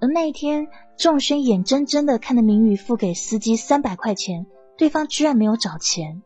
[0.00, 0.66] 而那一天，
[0.98, 6.20] 仲轩眼睁睁的看着明宇付给司机三百块钱，对方居然没有找钱。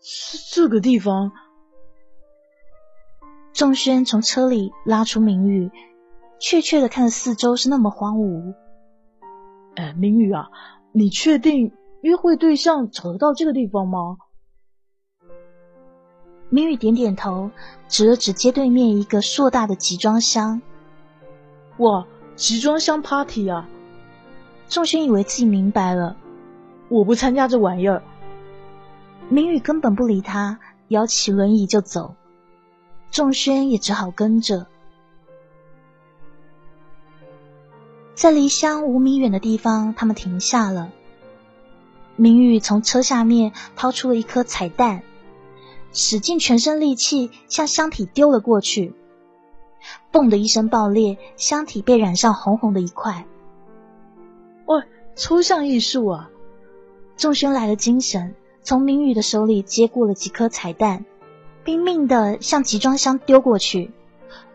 [0.00, 1.32] 是这个地方。
[3.52, 5.72] 仲轩从车里拉出明宇，
[6.38, 8.54] 怯怯的看着四周，是那么荒芜。
[9.74, 10.48] 哎，明宇啊，
[10.92, 11.72] 你确定
[12.02, 14.18] 约会对象找得到这个地方吗？
[16.54, 17.50] 明宇点点头，
[17.88, 20.60] 指了指街对面一个硕大的集装箱。
[21.78, 23.66] 哇，集装箱 party 啊！
[24.68, 26.14] 仲轩以为自己明白了，
[26.90, 28.02] 我不参加这玩意儿。
[29.30, 32.16] 明宇根本不理他，摇起轮椅就走。
[33.10, 34.66] 仲轩也只好跟着。
[38.12, 40.90] 在离乡五米远的地方，他们停下了。
[42.16, 45.02] 明宇从车下面掏出了一颗彩蛋。
[45.92, 48.94] 使尽全身力气向箱体丢了过去，
[50.10, 53.26] 嘣的一声爆裂，箱体被染上红红的一块。
[54.66, 54.82] 喂，
[55.14, 56.30] 抽象艺术啊！
[57.16, 61.04] 仲轩来了精神，从明宇的手里接过了几颗彩蛋，
[61.64, 63.92] 拼命的向集装箱丢过去。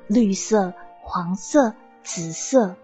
[0.07, 2.75] 绿色、黄色、紫色。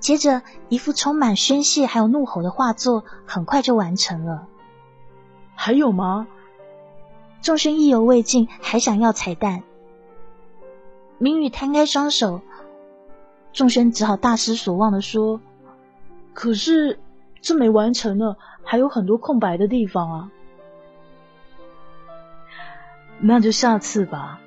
[0.00, 4.48] 接着，一幅充满宣泄还有怒吼的画作很快就完成了。
[5.54, 6.26] 还有吗？
[7.42, 9.62] 仲轩意犹未尽，还想要彩蛋。
[11.18, 12.40] 明宇摊开双手，
[13.52, 15.40] 仲轩只好大失所望的说
[16.34, 16.98] ：“可是
[17.40, 20.30] 这没完成呢，还有很多空白的地方啊。
[23.18, 24.40] 那就下次吧。”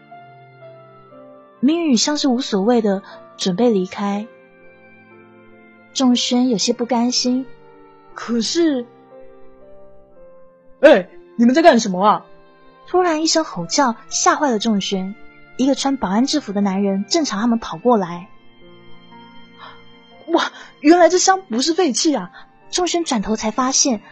[1.60, 3.04] 明宇像是无所谓的
[3.38, 4.28] 准备离开。
[5.94, 7.46] 仲轩有些不甘心，
[8.14, 8.86] 可是，
[10.82, 12.26] 哎，你们在干什么啊？
[12.94, 15.16] 突然一声吼叫，吓坏了仲轩。
[15.58, 18.30] 一个穿保安制服的男人正朝他们跑过来。
[20.28, 22.30] 哇，原来这箱不是废弃啊！
[22.70, 24.04] 仲轩转头才发现，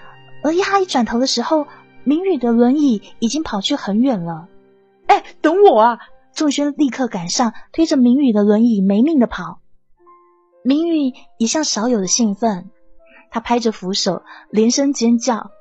[0.43, 1.67] 而他一转头的时候，
[2.03, 4.47] 明宇的轮椅已经跑去很远了。
[5.05, 5.99] 哎，等我啊！
[6.33, 9.59] 仲轩立刻赶上，推着明宇的轮椅没命的跑。
[10.63, 12.71] 明宇一向少有的兴奋，
[13.29, 15.51] 他拍着扶手，连声尖叫。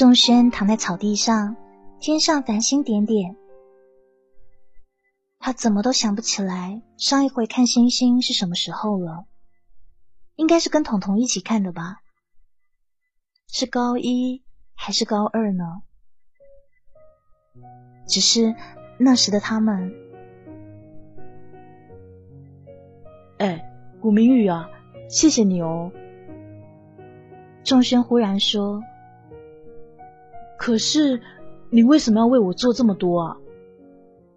[0.00, 1.58] 仲轩躺在草地上。
[2.00, 3.36] 天上繁星点点，
[5.38, 9.26] 他怎么都想不起来上一回看星星是什么时候了。
[10.36, 12.00] 应该是跟彤彤一起看的吧？
[13.48, 14.42] 是高一
[14.74, 15.82] 还是高二呢？
[18.08, 18.54] 只是
[18.98, 19.92] 那时的他们……
[23.36, 23.70] 哎，
[24.00, 24.70] 古明宇啊，
[25.10, 25.92] 谢谢你哦。
[27.62, 28.82] 仲轩忽然说
[30.60, 31.18] ：“可是……”
[31.72, 33.36] 你为什么要为我做这么多啊？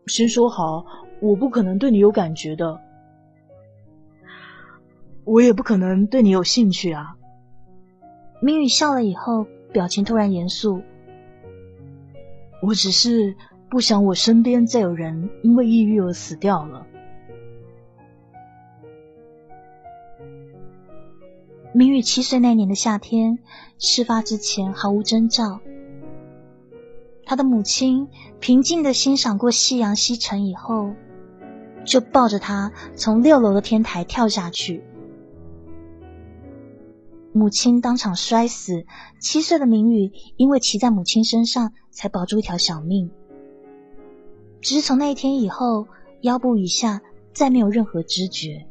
[0.05, 0.85] 先说好，
[1.19, 2.79] 我不可能对你有感觉的，
[5.23, 7.15] 我也不可能对你有兴趣啊。
[8.39, 10.83] 明宇笑了以后，表情突然严肃。
[12.61, 13.35] 我只是
[13.67, 16.85] 不想我身边再有人因为抑郁而死掉了。
[21.73, 23.39] 明宇七岁那年的夏天，
[23.79, 25.59] 事发之前毫无征兆。
[27.25, 28.07] 他的母亲
[28.39, 30.93] 平静的欣赏过夕阳西沉以后，
[31.85, 34.83] 就抱着他从六楼的天台跳下去。
[37.31, 38.85] 母亲当场摔死，
[39.19, 43.09] 七岁的明宇因为骑在母亲身上才保住一条小命。
[44.61, 45.87] 只是从那一天以后，
[46.21, 47.01] 腰部以下
[47.33, 48.67] 再没有任何知觉。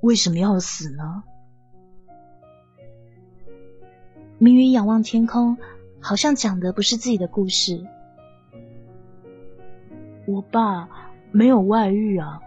[0.00, 1.24] 为什么要死呢？
[4.38, 5.58] 明宇仰望天空，
[6.00, 7.84] 好像讲的不是自己的故事。
[10.26, 10.88] 我爸
[11.32, 12.40] 没有外遇啊，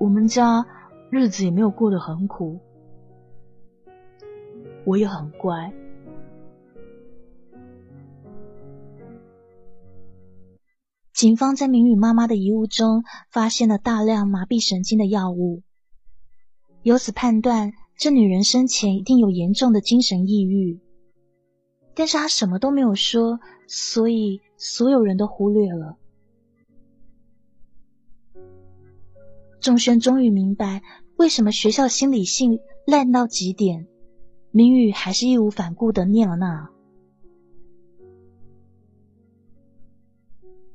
[0.00, 0.66] 我们家
[1.08, 2.58] 日子也没有过得很苦，
[4.84, 5.72] 我也很乖。
[11.12, 15.62] 警方在明宇妈妈的遗物中发现了大量麻痹神经的药物，
[16.82, 17.72] 由此判断。
[17.96, 20.80] 这女人生前一定有严重的精神抑郁，
[21.94, 25.96] 但是她什么都没有说，所以所有人都忽略了。
[29.60, 30.82] 仲轩终于明白，
[31.16, 33.86] 为什么学校心理性烂到极点，
[34.50, 36.68] 明宇还是义无反顾的念了那。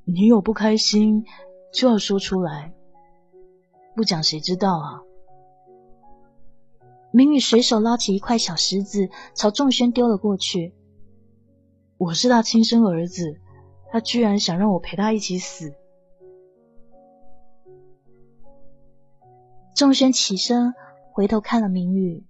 [0.05, 1.23] 你有不开心
[1.71, 2.73] 就要说出来，
[3.95, 5.03] 不讲谁知道啊？
[7.11, 10.73] 明宇随手捞起一块小石子，朝仲轩丢了过去。
[11.97, 13.39] 我是他亲生儿子，
[13.91, 15.73] 他居然想让我陪他一起死。
[19.75, 20.73] 仲轩起身，
[21.11, 22.23] 回头看了明宇。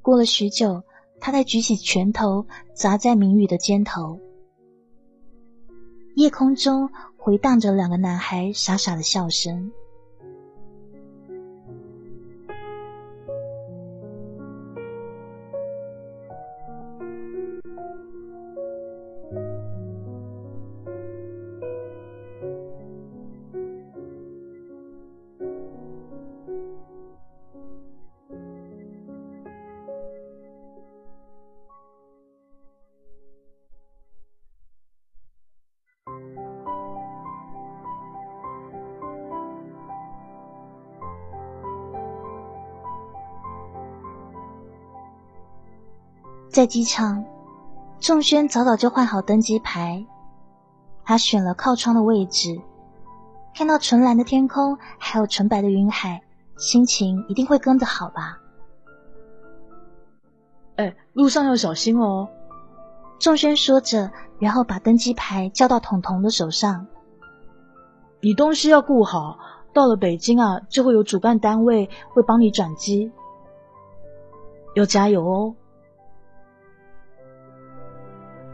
[0.00, 0.82] 过了许久，
[1.20, 4.18] 他才举起拳头砸在明宇的肩头。
[6.16, 9.70] 夜空中回荡着两个男孩傻傻的笑声。
[46.50, 47.24] 在机场，
[48.00, 50.04] 仲轩早早就换好登机牌，
[51.04, 52.60] 他选了靠窗的位置，
[53.54, 56.20] 看到纯蓝的天空，还有纯白的云海，
[56.56, 58.40] 心情一定会跟着好吧？
[60.74, 62.28] 哎，路上要小心哦。
[63.20, 66.88] 仲轩说着，然后把登机牌交到彤彤的手上。
[68.20, 69.38] 你东西要顾好，
[69.72, 73.12] 到了北京啊，就会有主办单位会帮你转机，
[74.74, 75.54] 要加油哦。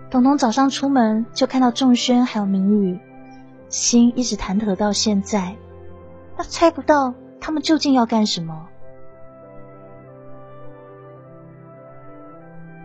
[0.08, 2.98] 彤彤早上出门就看到仲轩还有明宇，
[3.68, 5.56] 心一直忐忑到现在，
[6.36, 8.68] 他猜不到他们究竟要干什么。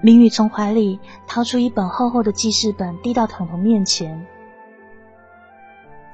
[0.01, 4.25] 明宇从怀里掏出一本厚厚的记事本，递到彤彤面前。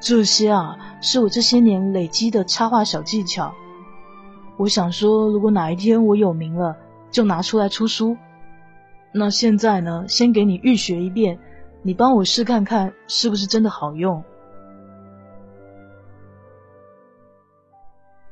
[0.01, 3.53] 这些啊，是我这些年累积的插画小技巧。
[4.57, 6.75] 我想说，如果哪一天我有名了，
[7.09, 8.17] 就拿出来出书。
[9.11, 11.39] 那现在呢，先给你预学一遍，
[11.81, 14.23] 你帮我试看看，是不是真的好用？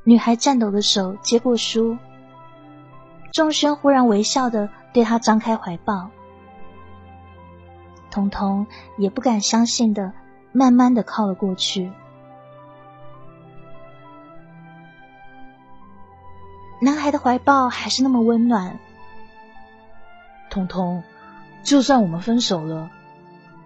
[0.03, 1.97] 女孩颤抖的手接过书，
[3.32, 4.69] 仲轩忽然微笑的。
[4.93, 6.09] 对她张开怀抱，
[8.09, 8.65] 彤彤
[8.97, 10.13] 也不敢相信的，
[10.53, 11.91] 慢慢的靠了过去。
[16.80, 18.80] 男孩的怀抱还是那么温暖。
[20.55, 21.03] 彤彤，
[21.63, 22.89] 就算我们分手了，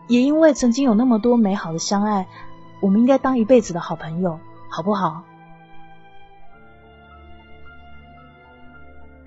[0.08, 2.28] 也因为曾经有那么多美好的相爱，
[2.82, 4.40] 我们应该当一辈子的好朋友，
[4.72, 5.24] 好不好？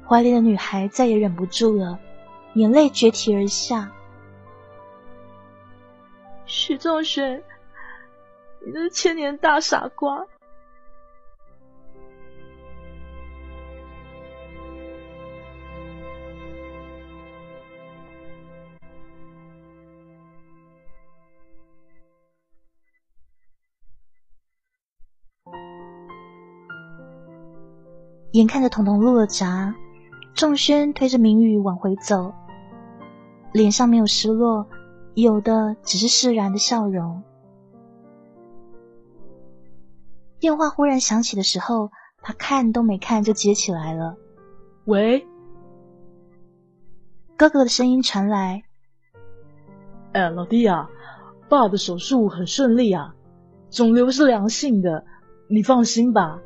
[0.04, 2.00] 怀里的女孩再也忍不住了，
[2.54, 3.92] 眼泪决堤而下。
[6.44, 7.44] 许仲轩，
[8.66, 10.26] 你的千年大傻瓜。
[28.32, 29.74] 眼看着彤彤落了闸。
[30.34, 32.32] 仲轩推着明宇往回走，
[33.52, 34.66] 脸上没有失落，
[35.14, 37.22] 有的只是释然的笑容。
[40.40, 41.90] 电话忽然响起的时候，
[42.22, 44.16] 他看都没看就接起来了。
[44.86, 45.26] 喂，
[47.36, 48.62] 哥哥的声音传来。
[50.12, 50.88] 哎，老弟啊，
[51.50, 53.14] 爸的手术很顺利啊，
[53.68, 55.04] 肿瘤是良性的，
[55.46, 56.40] 你放心吧。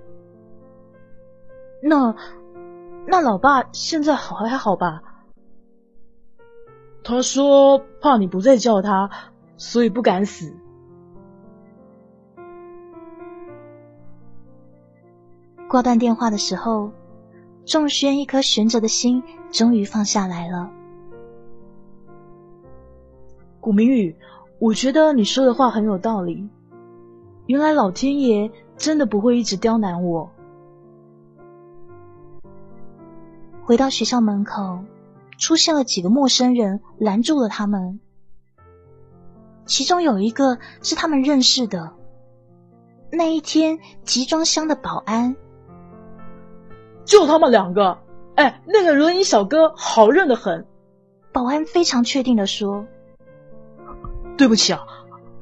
[1.87, 2.15] 那。
[3.09, 5.01] 那老爸现在好还好吧？
[7.05, 9.09] 他说怕你不再叫他，
[9.57, 10.53] 所以不敢死。
[15.69, 16.91] 挂断电话的时候，
[17.65, 19.23] 仲轩一颗悬着的心
[19.53, 20.69] 终于放下来了。
[23.61, 24.17] 古明宇，
[24.59, 26.49] 我觉得你说的话很有道理。
[27.47, 30.29] 原来老天爷真的不会一直刁难我。
[33.67, 34.79] 回到学校门口，
[35.39, 37.99] 出现了几个陌生人，拦住了他们。
[39.65, 41.93] 其中有一个是他们认识的，
[43.11, 45.35] 那一天集装箱的保安。
[47.05, 47.99] 就他们两个，
[48.37, 50.65] 哎，那个轮椅小哥好认得很。
[51.33, 52.87] 保安非常确定的说
[54.39, 54.87] ：“对不起啊，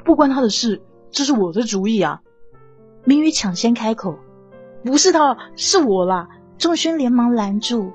[0.02, 2.22] 不关他的事，这是我的主意啊。”
[3.04, 4.18] 明宇抢先开口
[4.82, 7.92] ：“不是他，是我啦！”仲勋连忙拦住。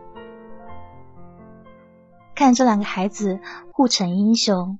[2.39, 3.41] 看这两个孩子
[3.73, 4.79] 互成英雄，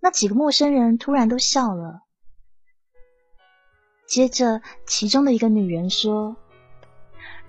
[0.00, 2.00] 那几个陌生人突然都笑了。
[4.06, 6.34] 接着，其中的一个女人说：“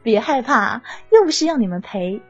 [0.03, 2.22] 别害怕，又不是要你们赔。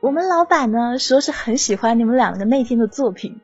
[0.00, 3.40] 我们老板呢，说是很喜欢你们两个那天的作品，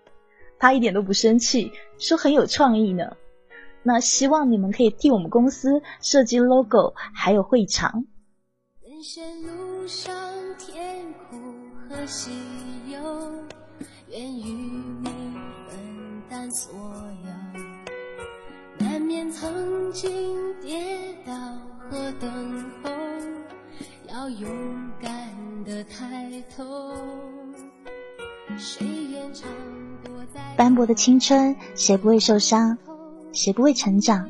[0.57, 3.17] 他一点都不生气，说很有创意呢。
[3.83, 8.05] 那希望你们可以替我们公司设计 logo，还有会场。”
[8.87, 10.15] 人生路上
[12.01, 12.31] 和西
[12.91, 12.99] 游，
[14.09, 14.43] 愿与
[15.03, 15.11] 你
[15.69, 15.79] 分
[16.31, 16.73] 担所
[17.27, 18.87] 有。
[18.87, 20.11] 难免曾经
[20.63, 21.35] 跌倒
[21.91, 22.91] 和等候，
[24.09, 24.51] 要勇
[24.99, 25.13] 敢
[25.67, 26.91] 的抬头。
[28.57, 29.47] 谁愿常
[30.03, 32.79] 躲在斑驳的青春，谁不会受伤？
[33.35, 34.27] 谁不会成长？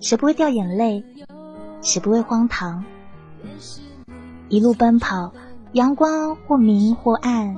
[0.00, 1.02] 谁不会掉眼泪？
[1.80, 2.84] 谁不会荒唐？
[4.50, 5.32] 一路奔跑。
[5.78, 7.56] 阳光或明或暗，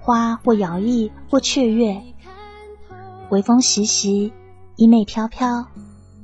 [0.00, 2.00] 花或摇曳或雀跃，
[3.28, 4.32] 微风习习，
[4.76, 5.66] 衣袂飘飘，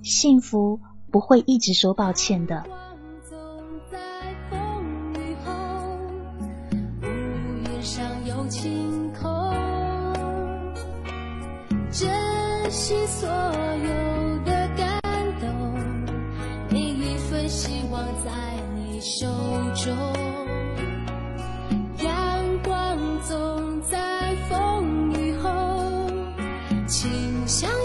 [0.02, 2.64] 幸福不会一直说抱歉的。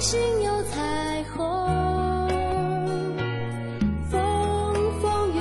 [0.05, 2.27] 心有彩虹。
[4.07, 4.21] 风
[5.01, 5.39] 风雨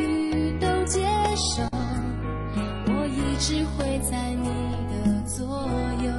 [0.00, 1.00] 雨都接
[1.34, 1.64] 受，
[2.86, 4.46] 我一直会在你
[4.92, 5.44] 的左
[6.04, 6.12] 右。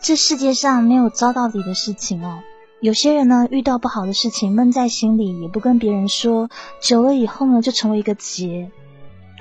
[0.00, 2.38] 这世界上没有糟到底的事情哦。
[2.80, 6.48] 有些人呢，遇到不好的事情闷在心里，也不跟别人说，
[6.80, 8.70] 久了以后呢，就成为一个结。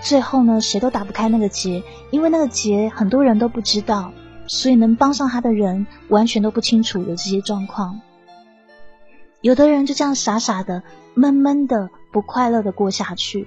[0.01, 1.81] 最后呢，谁都打不开那个结，
[2.11, 4.11] 因为那个结很多人都不知道，
[4.47, 8.01] 所以能帮上他的人完全都不清楚有这些状况。
[9.41, 10.81] 有的人就这样傻傻的、
[11.13, 13.45] 闷闷的、不快乐的过下去；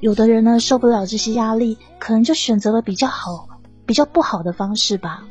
[0.00, 3.48] 有的人呢，受不了这些压力，可能就选择了比较好、
[3.84, 5.24] 比较不好的方式吧。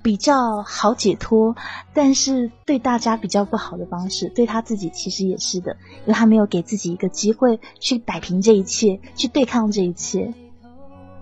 [0.00, 1.56] 比较好解脱，
[1.92, 10.32] 但是对大家比较不好的方式，对他自己其实也是的，因为他没有给自己一个机会去摆平这一切，去对抗这一切。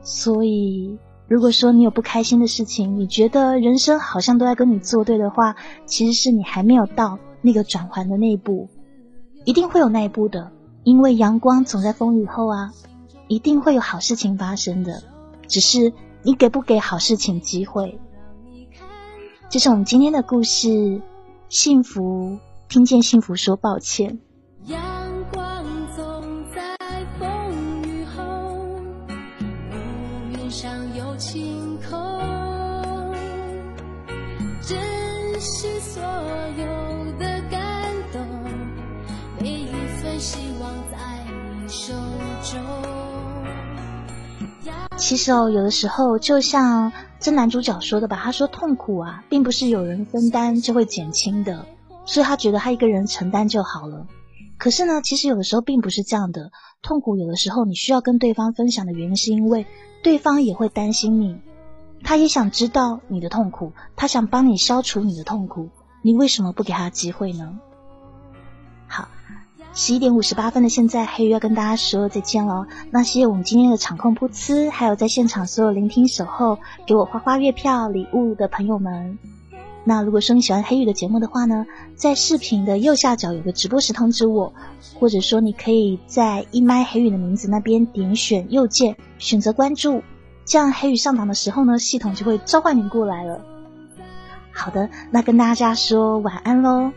[0.03, 0.99] 所以，
[1.29, 8.69] 如果说你有不开心的事情，你觉得人生好像都在跟你作对的话，其实是你还没有到那个转环的那一步，
[9.45, 10.53] 一定会有那一步的，
[10.85, 12.73] 因为阳光总在风雨后啊，
[13.27, 15.03] 一定会有好事情发生的，
[15.49, 17.99] 只是你给不给好事情机会。
[19.49, 21.01] 这是我们今天的故事，
[21.49, 24.21] 幸福听见幸福说抱歉。
[44.97, 46.91] 其实哦，有的时候就像
[47.21, 51.67] 这男主角说的吧，他说痛苦啊，并不是有人分担就会减轻的，
[52.07, 54.07] 所以他觉得他一个人承担就好了。
[54.57, 59.67] 可是呢，其实有的时候并不是这样的，痛苦有的时候你需要跟对方分享的原因，是因为
[60.03, 61.39] 对方也会担心你，
[62.03, 65.69] 他也想知道你的痛苦，他想帮你消除你的痛苦，
[66.01, 67.59] 你为什么不给他机会呢？
[69.79, 72.67] 十一点五十八分的现在，黑鱼要跟大家说再见了。
[72.91, 79.19] 那谢谢我们今天的场控噗呲，还有在现场所有聆听守候给我花花月票礼物的朋友们。
[79.85, 84.51] 那如果说你喜欢黑鱼的节目的话呢，在视频的右下角有个直播时通知我，
[84.99, 90.03] 或者说你可以在一麦黑鱼的名字那边点选右键选择关注，
[90.47, 93.45] 这样黑鱼上档的时候呢，系统就会召唤你过来了。
[94.53, 96.93] 好的，那跟大家说晚安喽。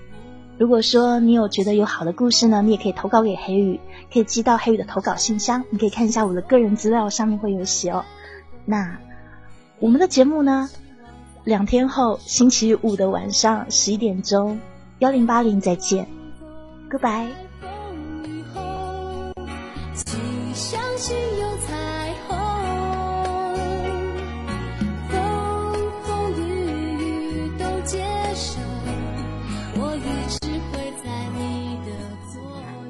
[0.60, 3.80] 如果说你有觉得有好的故事呢，你也可以投稿给黑雨，
[4.12, 5.64] 可以寄到黑雨的投稿信箱。
[5.70, 8.04] 你可以看一下我的个人资料，上面会有写哦。
[8.66, 9.00] 那
[9.80, 10.70] 我们的节目呢，
[11.46, 14.60] 两天后星期五的晚上十一点钟，
[14.98, 16.06] 幺零八零再见
[16.92, 17.28] ，Goodbye。
[19.96, 20.20] 请
[20.54, 21.16] 相信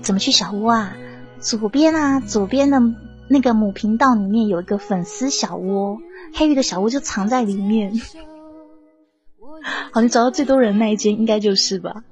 [0.09, 0.97] 怎么去小屋啊？
[1.39, 2.81] 左边啊，左边的
[3.27, 5.99] 那个母频道里面有一个粉丝小窝，
[6.33, 7.93] 黑鱼的小窝就藏在里面。
[9.93, 12.03] 好，你找到最多人那一间应该就是吧？